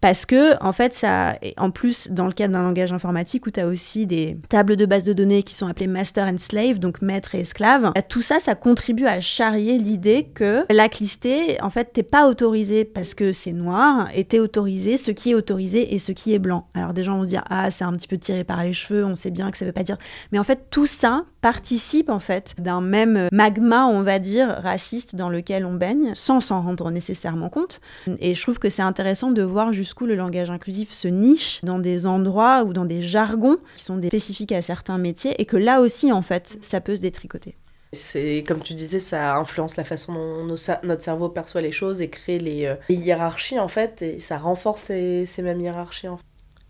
parce 0.00 0.26
que 0.26 0.62
en 0.62 0.72
fait 0.72 0.94
ça 0.94 1.36
en 1.56 1.70
plus 1.70 2.10
dans 2.10 2.26
le 2.26 2.32
cadre 2.32 2.54
d'un 2.54 2.62
langage 2.62 2.92
informatique 2.92 3.46
où 3.46 3.50
tu 3.50 3.60
as 3.60 3.66
aussi 3.66 4.06
des 4.06 4.38
tables 4.48 4.76
de 4.76 4.86
base 4.86 5.04
de 5.04 5.12
données 5.12 5.42
qui 5.42 5.54
sont 5.54 5.66
appelées 5.66 5.86
master 5.86 6.26
and 6.26 6.38
slave 6.38 6.78
donc 6.78 7.02
maître 7.02 7.34
et 7.34 7.40
esclave 7.40 7.92
bah, 7.94 8.02
tout 8.02 8.22
ça 8.22 8.40
ça 8.40 8.54
contribue 8.54 9.06
à 9.06 9.20
charrier 9.20 9.78
l'idée 9.78 10.28
que 10.34 10.64
listée, 11.00 11.60
en 11.62 11.70
fait 11.70 11.92
t'es 11.92 12.02
pas 12.02 12.28
autorisé 12.28 12.84
parce 12.84 13.14
que 13.14 13.32
c'est 13.32 13.52
noir 13.52 14.08
et 14.14 14.24
t'es 14.24 14.38
autorisé 14.38 14.96
ce 14.96 15.10
qui 15.10 15.30
est 15.30 15.34
autorisé 15.34 15.94
et 15.94 15.98
ce 15.98 16.12
qui 16.12 16.34
est 16.34 16.38
blanc. 16.38 16.68
Alors 16.74 16.92
des 16.92 17.02
gens 17.02 17.16
vont 17.16 17.24
se 17.24 17.28
dire 17.28 17.44
ah 17.50 17.70
c'est 17.70 17.84
un 17.84 17.92
petit 17.92 18.08
peu 18.08 18.18
tiré 18.18 18.44
par 18.44 18.62
les 18.62 18.72
cheveux 18.72 19.04
on 19.04 19.14
sait 19.14 19.30
bien 19.30 19.50
que 19.50 19.58
ça 19.58 19.64
veut 19.64 19.72
pas 19.72 19.82
dire. 19.82 19.98
Mais 20.32 20.38
en 20.38 20.44
fait 20.44 20.66
tout 20.70 20.86
ça 20.86 21.24
participe 21.40 22.10
en 22.10 22.18
fait 22.18 22.54
d'un 22.58 22.80
même 22.80 23.28
magma 23.32 23.86
on 23.86 24.02
va 24.02 24.18
dire 24.18 24.48
raciste 24.62 25.16
dans 25.16 25.30
lequel 25.30 25.64
on 25.64 25.74
baigne 25.74 26.12
sans 26.14 26.40
s'en 26.40 26.62
rendre 26.62 26.90
nécessairement 26.90 27.48
compte 27.48 27.80
et 28.18 28.34
je 28.34 28.42
trouve 28.42 28.58
que 28.58 28.68
c'est 28.68 28.82
intéressant 28.82 29.30
de 29.30 29.42
voir 29.42 29.72
jusqu'où 29.72 30.06
le 30.06 30.14
langage 30.14 30.50
inclusif 30.50 30.92
se 30.92 31.08
niche 31.08 31.60
dans 31.62 31.78
des 31.78 32.06
endroits 32.06 32.64
ou 32.64 32.72
dans 32.72 32.84
des 32.84 33.02
jargons 33.02 33.58
qui 33.76 33.84
sont 33.84 34.00
spécifiques 34.02 34.52
à 34.52 34.62
certains 34.62 34.98
métiers 34.98 35.34
et 35.40 35.46
que 35.46 35.56
là 35.56 35.80
aussi, 35.80 36.12
en 36.12 36.22
fait, 36.22 36.58
ça 36.60 36.80
peut 36.80 36.96
se 36.96 37.00
détricoter. 37.00 37.56
C'est 37.92 38.44
comme 38.46 38.60
tu 38.60 38.74
disais, 38.74 39.00
ça 39.00 39.36
influence 39.36 39.76
la 39.76 39.84
façon 39.84 40.14
dont 40.14 40.54
notre 40.84 41.02
cerveau 41.02 41.28
perçoit 41.28 41.60
les 41.60 41.72
choses 41.72 42.00
et 42.00 42.08
crée 42.08 42.38
les, 42.38 42.66
euh, 42.66 42.76
hiérarchies 42.88 43.58
en 43.58 43.66
fait, 43.66 44.02
et 44.02 44.20
ça 44.20 44.38
renforce 44.38 44.82
ces, 44.82 45.26
mêmes 45.38 45.60
hiérarchies. 45.60 46.06
En 46.06 46.16
fait. 46.16 46.24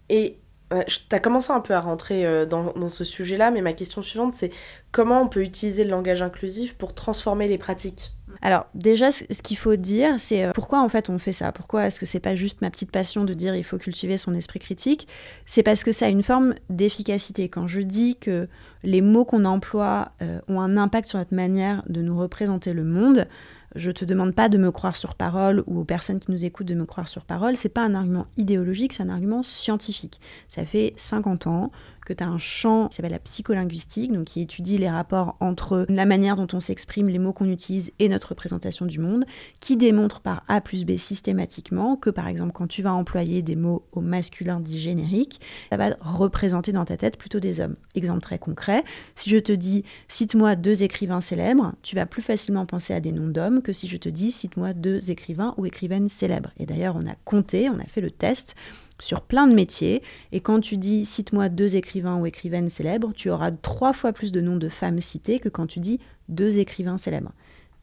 Et 0.09 0.39
tu 0.87 1.17
as 1.17 1.21
commencé 1.21 1.53
un 1.53 1.61
peu 1.61 1.75
à 1.75 1.81
rentrer 1.81 2.25
euh, 2.25 2.47
dans, 2.47 2.89
ce 2.89 3.05
sujet-là, 3.05 3.50
mais 3.50 3.62
ma 3.62 3.73
question 3.73 4.03
suivante 4.03 4.35
c'est 4.35 4.50
comment 4.93 5.23
on 5.23 5.29
peut 5.29 5.43
utiliser 5.43 5.85
le 5.85 5.91
langage 5.91 6.23
inclusif 6.23 6.75
pour 6.75 6.95
transformer 6.95 7.49
les 7.49 7.59
pratiques? 7.59 8.12
Alors 8.43 8.67
déjà, 8.75 9.11
ce 9.11 9.25
qu'il 9.43 9.59
faut 9.59 9.77
dire, 9.77 10.15
c'est 10.19 10.45
euh, 10.45 10.53
pourquoi 10.55 10.81
en 10.81 10.89
fait 10.89 11.11
on 11.11 11.19
fait 11.19 11.33
ça? 11.33 11.53
Pourquoi 11.53 11.87
est-ce 11.87 12.00
que 12.00 12.07
c'est 12.07 12.21
pas 12.21 12.35
juste 12.35 12.62
ma 12.62 12.71
petite 12.71 12.91
passion 12.91 13.25
de 13.25 13.35
dire 13.35 13.55
il 13.55 13.65
faut 13.65 13.77
cultiver 13.77 14.17
son 14.17 14.33
esprit 14.33 14.61
critique? 14.61 15.09
C'est 15.45 15.62
parce 15.62 15.85
que 15.85 15.93
ça 15.93 16.07
a 16.07 16.09
une 16.09 16.23
forme 16.23 16.55
d'efficacité. 16.71 17.49
Quand 17.49 17.67
je 17.67 17.81
dis 17.81 18.17
que 18.17 18.49
les 18.83 19.03
mots 19.03 19.25
qu'on 19.25 19.45
emploie 19.45 20.12
euh, 20.23 20.41
ont 20.49 20.61
un 20.61 20.76
impact 20.76 21.09
sur 21.09 21.19
notre 21.19 21.35
manière 21.35 21.83
de 21.89 22.00
nous 22.00 22.17
représenter 22.17 22.73
le 22.73 22.85
monde, 22.85 23.26
je 23.75 23.91
te 23.91 24.04
demande 24.04 24.35
pas 24.35 24.49
de 24.49 24.59
me 24.59 24.71
croire 24.71 24.97
sur 24.97 25.15
parole 25.15 25.63
ou 25.67 25.80
aux 25.80 25.85
personnes 25.85 26.19
qui 26.19 26.30
nous 26.30 26.45
écoutent 26.45 26.67
de 26.67 26.75
me 26.75 26.87
croire 26.87 27.09
sur 27.09 27.25
parole. 27.25 27.56
C'est 27.56 27.69
pas 27.69 27.85
un 27.85 27.95
argument 27.95 28.26
idéologique, 28.37 28.93
c'est 28.93 29.02
un 29.02 29.09
argument 29.09 29.43
scientifique. 29.43 30.21
Ça 30.49 30.65
fait 30.65 30.93
50 30.97 31.47
ans 31.47 31.71
que 32.11 32.15
tu 32.15 32.25
as 32.25 32.29
un 32.29 32.39
champ 32.39 32.89
qui 32.89 32.97
s'appelle 32.97 33.13
la 33.13 33.21
psycholinguistique, 33.21 34.13
donc 34.13 34.25
qui 34.25 34.41
étudie 34.41 34.79
les 34.79 34.91
rapports 34.91 35.37
entre 35.39 35.87
la 35.89 36.07
manière 36.07 36.35
dont 36.35 36.49
on 36.53 36.59
s'exprime, 36.59 37.09
les 37.09 37.21
mots 37.21 37.33
qu'on 37.33 37.49
utilise 37.49 37.93
et 38.01 38.09
notre 38.09 38.31
représentation 38.31 38.85
du 38.85 38.99
monde, 38.99 39.25
qui 39.61 39.77
démontre 39.77 40.21
par 40.21 40.43
A 40.49 40.61
plus 40.61 40.85
B 40.85 40.97
systématiquement 40.97 41.95
que 41.95 42.11
par 42.11 42.27
exemple 42.27 42.51
quand 42.53 42.67
tu 42.67 42.83
vas 42.83 42.93
employer 42.93 43.43
des 43.43 43.55
mots 43.55 43.85
au 43.93 44.01
masculin 44.01 44.59
dit 44.59 44.81
générique, 44.81 45.41
ça 45.71 45.77
va 45.77 45.97
représenter 46.01 46.73
dans 46.73 46.85
ta 46.85 46.97
tête 46.97 47.17
plutôt 47.17 47.39
des 47.39 47.61
hommes. 47.61 47.77
Exemple 47.95 48.21
très 48.21 48.41
concret, 48.41 48.83
si 49.15 49.31
je 49.31 49.37
te 49.37 49.53
dis 49.53 49.85
cite-moi 50.09 50.57
deux 50.57 50.83
écrivains 50.83 51.21
célèbres, 51.21 51.75
tu 51.83 51.95
vas 51.95 52.07
plus 52.07 52.23
facilement 52.23 52.67
penser 52.67 52.93
à 52.93 52.99
des 52.99 53.13
noms 53.13 53.29
d'hommes 53.29 53.63
que 53.63 53.73
si 53.73 53.87
je 53.87 53.97
te 53.97 54.09
dis 54.09 54.33
cite-moi 54.33 54.73
deux 54.73 55.13
écrivains 55.13 55.55
ou 55.59 55.67
écrivaines 55.67 56.09
célèbres. 56.09 56.51
Et 56.59 56.67
d'ailleurs, 56.67 56.97
on 56.97 57.07
a 57.07 57.15
compté, 57.25 57.71
on 57.71 57.79
a 57.79 57.85
fait 57.85 58.01
le 58.01 58.11
test 58.11 58.57
sur 59.00 59.23
plein 59.23 59.47
de 59.47 59.54
métiers. 59.54 60.02
Et 60.32 60.41
quand 60.41 60.60
tu 60.60 60.76
dis 60.76 61.04
cite-moi 61.04 61.49
deux 61.49 61.76
écrivains 61.76 62.17
ou 62.17 62.26
écrivaines 62.26 62.69
célèbres, 62.69 63.13
tu 63.15 63.30
auras 63.30 63.50
trois 63.50 63.93
fois 63.93 64.13
plus 64.13 64.32
de 64.32 64.41
noms 64.41 64.56
de 64.56 64.69
femmes 64.69 65.00
citées 65.00 65.41
que 65.41 65.49
quand 65.49 65.67
tu 65.67 65.80
dis 65.80 66.00
deux 66.28 66.58
écrivains 66.58 66.99
célèbres. 66.99 67.32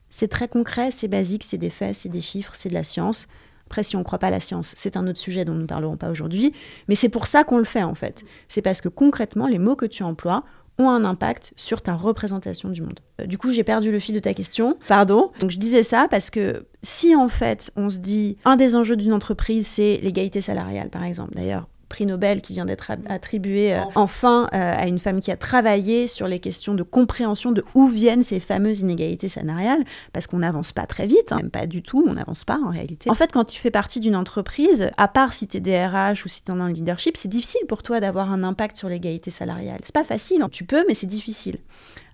C'est 0.10 0.30
très 0.30 0.48
concret, 0.48 0.92
c'est 0.92 1.08
basique, 1.08 1.44
c'est 1.44 1.58
des 1.58 1.70
faits, 1.70 1.96
c'est 2.00 2.10
des 2.10 2.22
chiffres, 2.22 2.54
c'est 2.56 2.70
de 2.70 2.74
la 2.74 2.84
science. 2.84 3.28
Après, 3.66 3.84
si 3.84 3.98
on 3.98 4.00
ne 4.00 4.04
croit 4.06 4.20
pas 4.20 4.30
la 4.30 4.40
science, 4.40 4.74
c'est 4.78 4.96
un 4.96 5.06
autre 5.08 5.20
sujet 5.20 5.44
dont 5.44 5.54
nous 5.54 5.64
ne 5.64 5.68
parlerons 5.68 5.98
pas 5.98 6.10
aujourd'hui. 6.10 6.54
Mais 6.88 6.96
c'est 6.96 7.10
pour 7.10 7.28
ça 7.28 7.44
qu'on 7.44 7.58
le 7.58 7.66
fait 7.66 7.84
en 7.84 7.96
fait. 7.96 8.24
C'est 8.48 8.62
parce 8.62 8.80
que 8.80 8.88
concrètement, 8.88 9.48
les 9.48 9.60
mots 9.60 9.76
que 9.76 9.86
tu 9.86 10.04
emploies 10.04 10.46
ont 10.78 10.90
un 10.90 11.04
impact 11.04 11.54
sur 11.56 11.82
ta 11.82 11.94
représentation 11.94 12.70
du 12.70 12.82
monde. 12.82 13.00
Euh, 13.22 13.26
du 13.26 13.38
coup, 13.38 13.52
j'ai 13.52 13.64
perdu 13.64 13.92
le 13.92 14.00
fil 14.00 14.16
de 14.16 14.20
ta 14.20 14.34
question. 14.34 14.78
Pardon. 14.88 15.32
Donc 15.40 15.52
je 15.52 15.60
disais 15.60 15.84
ça 15.84 16.08
parce 16.10 16.30
que 16.30 16.66
si 16.82 17.16
en 17.16 17.28
fait 17.28 17.72
on 17.76 17.90
se 17.90 17.98
dit 17.98 18.38
un 18.46 18.56
des 18.56 18.76
enjeux 18.76 18.96
d'une 18.96 19.14
entreprise, 19.14 19.68
c'est 19.68 20.00
l'égalité 20.04 20.42
salariale 20.42 20.90
par 20.90 21.04
exemple. 21.04 21.34
D'ailleurs, 21.36 21.68
prix 21.88 22.06
Nobel 22.06 22.42
qui 22.42 22.54
vient 22.54 22.66
d'être 22.66 22.92
attribué 23.08 23.74
euh, 23.74 23.82
enfin 23.96 24.50
euh, 24.54 24.74
à 24.76 24.88
une 24.88 25.00
femme 25.00 25.22
qui 25.22 25.32
a 25.32 25.38
travaillé 25.38 26.08
sur 26.08 26.28
les 26.28 26.40
questions 26.40 26.74
de 26.74 26.84
compréhension 26.84 27.52
de 27.52 27.64
où 27.76 27.88
viennent 27.88 28.24
ces 28.24 28.40
fameuses 28.40 28.82
inégalités 28.82 29.30
salariales, 29.30 29.84
parce 30.14 30.28
qu'on 30.28 30.40
n'avance 30.40 30.72
pas 30.72 30.86
très 30.86 31.08
vite, 31.08 31.32
hein, 31.32 31.38
même 31.38 31.50
pas 31.50 31.66
du 31.66 31.82
tout, 31.82 32.06
on 32.08 32.14
n'avance 32.14 32.44
pas 32.44 32.60
en 32.64 32.70
réalité. 32.70 33.10
En 33.10 33.16
fait, 33.16 33.32
quand 33.32 33.46
tu 33.46 33.60
fais 33.60 33.72
partie 33.72 34.00
d'une 34.00 34.16
entreprise, 34.16 34.92
à 34.98 35.08
part 35.08 35.34
si 35.34 35.48
tu 35.48 35.58
es 35.58 35.60
DRH 35.60 36.26
ou 36.26 36.28
si 36.28 36.44
tu 36.44 36.52
es 36.52 36.56
dans 36.56 36.68
le 36.68 36.74
leadership, 36.74 37.18
c'est 37.18 37.28
difficile 37.28 37.66
pour 37.68 37.84
toi 37.84 38.00
d'avoir 38.00 38.32
un 38.32 38.44
impact 38.44 38.78
sur 38.78 38.90
l'égalité 38.90 39.32
salariale. 39.32 39.80
C'est 39.84 39.96
pas 39.96 40.04
facile, 40.04 40.42
hein. 40.42 40.50
tu 40.52 40.64
peux, 40.64 40.84
mais 40.88 40.94
c'est 40.94 41.08
difficile. 41.08 41.58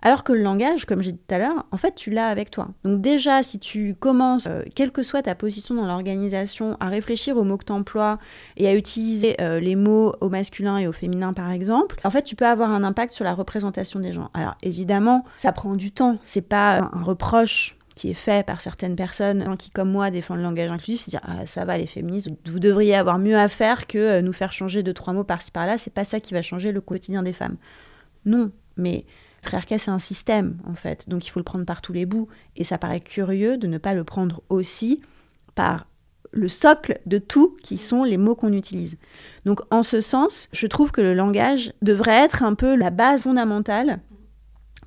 Alors 0.05 0.25
que 0.25 0.33
le 0.33 0.43
langage, 0.43 0.85
comme 0.85 1.01
j'ai 1.01 1.13
dit 1.13 1.19
tout 1.25 1.33
à 1.33 1.37
l'heure, 1.37 1.65
en 1.71 1.77
fait, 1.77 1.95
tu 1.95 2.11
l'as 2.11 2.27
avec 2.27 2.51
toi. 2.51 2.67
Donc 2.83 2.99
déjà, 2.99 3.41
si 3.41 3.57
tu 3.57 3.95
commences, 3.95 4.47
euh, 4.47 4.61
quelle 4.75 4.91
que 4.91 5.01
soit 5.01 5.21
ta 5.23 5.33
position 5.33 5.75
dans 5.75 5.85
l'organisation, 5.85 6.75
à 6.81 6.89
réfléchir 6.89 7.37
aux 7.37 7.45
mots 7.45 7.57
que 7.57 7.63
tu 7.63 7.71
emploies 7.71 8.19
et 8.57 8.67
à 8.67 8.75
utiliser 8.75 9.37
euh, 9.39 9.61
les 9.61 9.77
mots 9.77 10.13
au 10.19 10.27
masculin 10.27 10.77
et 10.77 10.87
au 10.87 10.91
féminin, 10.91 11.31
par 11.31 11.49
exemple, 11.51 12.01
en 12.03 12.09
fait, 12.09 12.23
tu 12.23 12.35
peux 12.35 12.45
avoir 12.45 12.69
un 12.71 12.83
impact 12.83 13.13
sur 13.13 13.23
la 13.23 13.33
représentation 13.33 14.01
des 14.01 14.11
gens. 14.11 14.29
Alors 14.33 14.55
évidemment, 14.61 15.23
ça 15.37 15.53
prend 15.53 15.75
du 15.75 15.91
temps. 15.91 16.17
C'est 16.25 16.41
pas 16.41 16.89
un 16.91 17.01
reproche 17.01 17.77
qui 17.95 18.09
est 18.09 18.15
fait 18.15 18.45
par 18.45 18.59
certaines 18.59 18.97
personnes 18.97 19.55
qui, 19.57 19.69
comme 19.69 19.89
moi, 19.89 20.11
défendent 20.11 20.37
le 20.37 20.43
langage 20.43 20.69
inclusif, 20.69 21.01
c'est 21.01 21.11
dire 21.11 21.21
ah, 21.23 21.45
ça 21.45 21.63
va 21.63 21.77
les 21.77 21.87
féministes, 21.87 22.29
vous 22.45 22.59
devriez 22.59 22.95
avoir 22.95 23.19
mieux 23.19 23.37
à 23.37 23.47
faire 23.47 23.87
que 23.87 23.97
euh, 23.97 24.21
nous 24.21 24.33
faire 24.33 24.51
changer 24.51 24.83
deux 24.83 24.93
trois 24.93 25.13
mots 25.13 25.23
par-ci 25.23 25.51
par-là. 25.51 25.77
C'est 25.77 25.93
pas 25.93 26.03
ça 26.03 26.19
qui 26.19 26.33
va 26.33 26.41
changer 26.41 26.73
le 26.73 26.81
quotidien 26.81 27.23
des 27.23 27.33
femmes. 27.33 27.55
Non, 28.25 28.51
mais 28.75 29.05
patriarcat, 29.43 29.77
c'est 29.77 29.91
un 29.91 29.99
système, 29.99 30.57
en 30.65 30.75
fait. 30.75 31.07
Donc 31.09 31.27
il 31.27 31.29
faut 31.29 31.39
le 31.39 31.43
prendre 31.43 31.65
par 31.65 31.81
tous 31.81 31.93
les 31.93 32.05
bouts. 32.05 32.27
Et 32.55 32.63
ça 32.63 32.77
paraît 32.77 33.01
curieux 33.01 33.57
de 33.57 33.67
ne 33.67 33.77
pas 33.77 33.93
le 33.93 34.03
prendre 34.03 34.41
aussi 34.49 35.01
par 35.55 35.87
le 36.31 36.47
socle 36.47 36.99
de 37.05 37.17
tout 37.19 37.55
qui 37.61 37.77
sont 37.77 38.03
les 38.03 38.17
mots 38.17 38.35
qu'on 38.35 38.53
utilise. 38.53 38.97
Donc 39.45 39.61
en 39.69 39.83
ce 39.83 40.01
sens, 40.01 40.49
je 40.51 40.65
trouve 40.65 40.91
que 40.91 41.01
le 41.01 41.13
langage 41.13 41.73
devrait 41.81 42.23
être 42.23 42.41
un 42.41 42.55
peu 42.55 42.75
la 42.75 42.89
base 42.89 43.23
fondamentale 43.23 43.99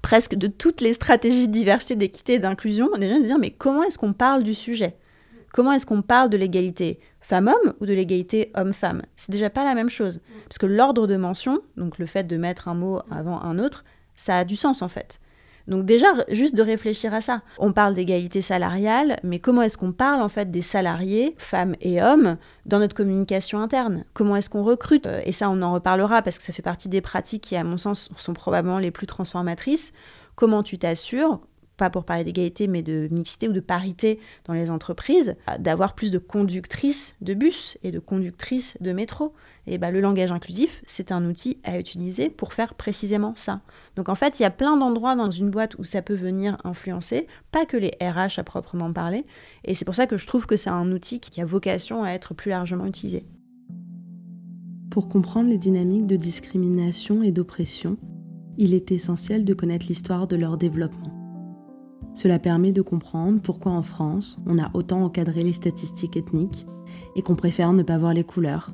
presque 0.02 0.34
de 0.34 0.46
toutes 0.46 0.80
les 0.80 0.92
stratégies 0.92 1.48
de 1.48 1.52
diversité, 1.52 1.94
d'équité 1.94 2.34
et 2.34 2.38
d'inclusion. 2.38 2.90
Déjà 2.98 3.18
de 3.18 3.24
dire 3.24 3.38
mais 3.38 3.50
comment 3.50 3.82
est-ce 3.84 3.98
qu'on 3.98 4.12
parle 4.12 4.42
du 4.42 4.54
sujet? 4.54 4.96
Comment 5.52 5.72
est-ce 5.72 5.86
qu'on 5.86 6.02
parle 6.02 6.30
de 6.30 6.36
l'égalité 6.36 6.98
femmes-hommes 7.26 7.74
ou 7.80 7.86
de 7.86 7.92
l'égalité 7.92 8.52
homme-femme. 8.54 9.02
C'est 9.16 9.32
déjà 9.32 9.50
pas 9.50 9.64
la 9.64 9.74
même 9.74 9.88
chose. 9.88 10.20
Parce 10.48 10.58
que 10.58 10.66
l'ordre 10.66 11.08
de 11.08 11.16
mention, 11.16 11.60
donc 11.76 11.98
le 11.98 12.06
fait 12.06 12.24
de 12.24 12.36
mettre 12.36 12.68
un 12.68 12.74
mot 12.74 13.00
avant 13.10 13.42
un 13.42 13.58
autre, 13.58 13.84
ça 14.16 14.38
a 14.38 14.44
du 14.44 14.56
sens 14.56 14.82
en 14.82 14.88
fait. 14.88 15.20
Donc 15.68 15.84
déjà, 15.84 16.06
juste 16.28 16.54
de 16.54 16.62
réfléchir 16.62 17.12
à 17.12 17.20
ça. 17.20 17.42
On 17.58 17.72
parle 17.72 17.94
d'égalité 17.94 18.40
salariale, 18.40 19.18
mais 19.24 19.40
comment 19.40 19.62
est-ce 19.62 19.76
qu'on 19.76 19.92
parle 19.92 20.22
en 20.22 20.28
fait 20.28 20.50
des 20.50 20.62
salariés, 20.62 21.34
femmes 21.38 21.74
et 21.80 22.00
hommes, 22.00 22.36
dans 22.66 22.78
notre 22.78 22.94
communication 22.94 23.60
interne? 23.60 24.04
Comment 24.14 24.36
est-ce 24.36 24.48
qu'on 24.48 24.62
recrute? 24.62 25.08
Et 25.24 25.32
ça, 25.32 25.50
on 25.50 25.62
en 25.62 25.72
reparlera 25.72 26.22
parce 26.22 26.38
que 26.38 26.44
ça 26.44 26.52
fait 26.52 26.62
partie 26.62 26.88
des 26.88 27.00
pratiques 27.00 27.42
qui, 27.42 27.56
à 27.56 27.64
mon 27.64 27.78
sens, 27.78 28.10
sont 28.16 28.32
probablement 28.32 28.78
les 28.78 28.92
plus 28.92 29.08
transformatrices. 29.08 29.92
Comment 30.36 30.62
tu 30.62 30.78
t'assures 30.78 31.40
pas 31.76 31.90
pour 31.90 32.04
parler 32.04 32.24
d'égalité, 32.24 32.68
mais 32.68 32.82
de 32.82 33.08
mixité 33.10 33.48
ou 33.48 33.52
de 33.52 33.60
parité 33.60 34.18
dans 34.44 34.54
les 34.54 34.70
entreprises, 34.70 35.36
d'avoir 35.58 35.94
plus 35.94 36.10
de 36.10 36.18
conductrices 36.18 37.14
de 37.20 37.34
bus 37.34 37.78
et 37.82 37.90
de 37.90 37.98
conductrices 37.98 38.74
de 38.80 38.92
métro. 38.92 39.34
Et 39.66 39.78
bah, 39.78 39.90
le 39.90 40.00
langage 40.00 40.32
inclusif, 40.32 40.82
c'est 40.86 41.12
un 41.12 41.24
outil 41.24 41.58
à 41.64 41.78
utiliser 41.78 42.30
pour 42.30 42.52
faire 42.52 42.74
précisément 42.74 43.34
ça. 43.36 43.60
Donc 43.96 44.08
en 44.08 44.14
fait, 44.14 44.38
il 44.38 44.42
y 44.42 44.46
a 44.46 44.50
plein 44.50 44.76
d'endroits 44.76 45.16
dans 45.16 45.30
une 45.30 45.50
boîte 45.50 45.76
où 45.78 45.84
ça 45.84 46.02
peut 46.02 46.14
venir 46.14 46.56
influencer, 46.64 47.26
pas 47.50 47.66
que 47.66 47.76
les 47.76 47.96
RH 48.00 48.38
à 48.38 48.44
proprement 48.44 48.92
parler. 48.92 49.26
Et 49.64 49.74
c'est 49.74 49.84
pour 49.84 49.94
ça 49.94 50.06
que 50.06 50.16
je 50.16 50.26
trouve 50.26 50.46
que 50.46 50.56
c'est 50.56 50.70
un 50.70 50.92
outil 50.92 51.20
qui 51.20 51.40
a 51.40 51.44
vocation 51.44 52.04
à 52.04 52.10
être 52.10 52.34
plus 52.34 52.50
largement 52.50 52.86
utilisé. 52.86 53.26
Pour 54.90 55.08
comprendre 55.08 55.50
les 55.50 55.58
dynamiques 55.58 56.06
de 56.06 56.16
discrimination 56.16 57.22
et 57.22 57.32
d'oppression, 57.32 57.98
il 58.56 58.72
est 58.72 58.92
essentiel 58.92 59.44
de 59.44 59.52
connaître 59.52 59.86
l'histoire 59.88 60.26
de 60.26 60.36
leur 60.36 60.56
développement. 60.56 61.15
Cela 62.16 62.38
permet 62.38 62.72
de 62.72 62.80
comprendre 62.80 63.42
pourquoi 63.42 63.72
en 63.72 63.82
France, 63.82 64.38
on 64.46 64.58
a 64.58 64.70
autant 64.72 65.04
encadré 65.04 65.42
les 65.42 65.52
statistiques 65.52 66.16
ethniques 66.16 66.66
et 67.14 67.20
qu'on 67.20 67.36
préfère 67.36 67.74
ne 67.74 67.82
pas 67.82 67.98
voir 67.98 68.14
les 68.14 68.24
couleurs. 68.24 68.72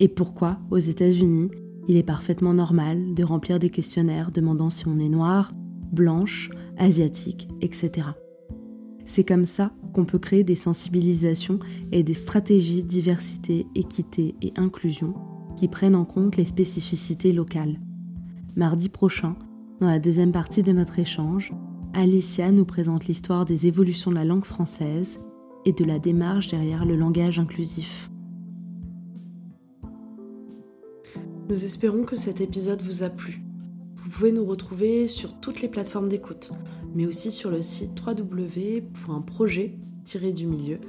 Et 0.00 0.08
pourquoi, 0.08 0.58
aux 0.70 0.78
États-Unis, 0.78 1.50
il 1.88 1.98
est 1.98 2.02
parfaitement 2.02 2.54
normal 2.54 3.12
de 3.12 3.22
remplir 3.22 3.58
des 3.58 3.68
questionnaires 3.68 4.30
demandant 4.32 4.70
si 4.70 4.88
on 4.88 4.98
est 4.98 5.10
noir, 5.10 5.52
blanche, 5.92 6.48
asiatique, 6.78 7.48
etc. 7.60 8.08
C'est 9.04 9.24
comme 9.24 9.44
ça 9.44 9.72
qu'on 9.92 10.06
peut 10.06 10.18
créer 10.18 10.42
des 10.42 10.56
sensibilisations 10.56 11.58
et 11.92 12.02
des 12.02 12.14
stratégies 12.14 12.82
diversité, 12.82 13.66
équité 13.74 14.36
et 14.40 14.54
inclusion 14.56 15.12
qui 15.58 15.68
prennent 15.68 15.94
en 15.94 16.06
compte 16.06 16.38
les 16.38 16.46
spécificités 16.46 17.34
locales. 17.34 17.78
Mardi 18.56 18.88
prochain, 18.88 19.36
dans 19.82 19.90
la 19.90 19.98
deuxième 19.98 20.32
partie 20.32 20.62
de 20.62 20.72
notre 20.72 20.98
échange, 20.98 21.52
Alicia 21.96 22.50
nous 22.50 22.64
présente 22.64 23.06
l'histoire 23.06 23.44
des 23.44 23.68
évolutions 23.68 24.10
de 24.10 24.16
la 24.16 24.24
langue 24.24 24.44
française 24.44 25.20
et 25.64 25.72
de 25.72 25.84
la 25.84 26.00
démarche 26.00 26.48
derrière 26.48 26.84
le 26.84 26.96
langage 26.96 27.38
inclusif. 27.38 28.10
Nous 31.48 31.64
espérons 31.64 32.02
que 32.02 32.16
cet 32.16 32.40
épisode 32.40 32.82
vous 32.82 33.04
a 33.04 33.10
plu. 33.10 33.44
Vous 33.94 34.10
pouvez 34.10 34.32
nous 34.32 34.44
retrouver 34.44 35.06
sur 35.06 35.38
toutes 35.38 35.62
les 35.62 35.68
plateformes 35.68 36.08
d'écoute, 36.08 36.50
mais 36.96 37.06
aussi 37.06 37.30
sur 37.30 37.52
le 37.52 37.62
site 37.62 37.92
www.projet-du-milieu 38.04 40.80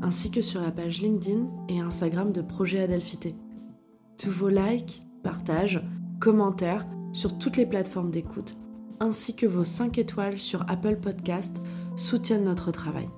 ainsi 0.00 0.30
que 0.30 0.42
sur 0.42 0.60
la 0.60 0.70
page 0.70 1.02
LinkedIn 1.02 1.48
et 1.68 1.80
Instagram 1.80 2.30
de 2.30 2.40
Projet 2.40 2.78
Adelphité. 2.80 3.34
Tous 4.16 4.30
vos 4.30 4.48
likes, 4.48 5.02
partages, 5.24 5.82
commentaires 6.20 6.86
sur 7.12 7.36
toutes 7.36 7.56
les 7.56 7.66
plateformes 7.66 8.12
d'écoute 8.12 8.54
ainsi 9.02 9.34
que 9.34 9.46
vos 9.46 9.64
5 9.64 9.98
étoiles 9.98 10.40
sur 10.40 10.62
Apple 10.70 10.96
Podcast 10.96 11.60
soutiennent 11.96 12.44
notre 12.44 12.70
travail. 12.70 13.08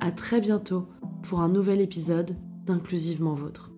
À 0.00 0.10
très 0.10 0.40
bientôt 0.40 0.88
pour 1.22 1.40
un 1.40 1.48
nouvel 1.48 1.80
épisode 1.80 2.36
d'Inclusivement 2.66 3.34
Vôtre. 3.34 3.73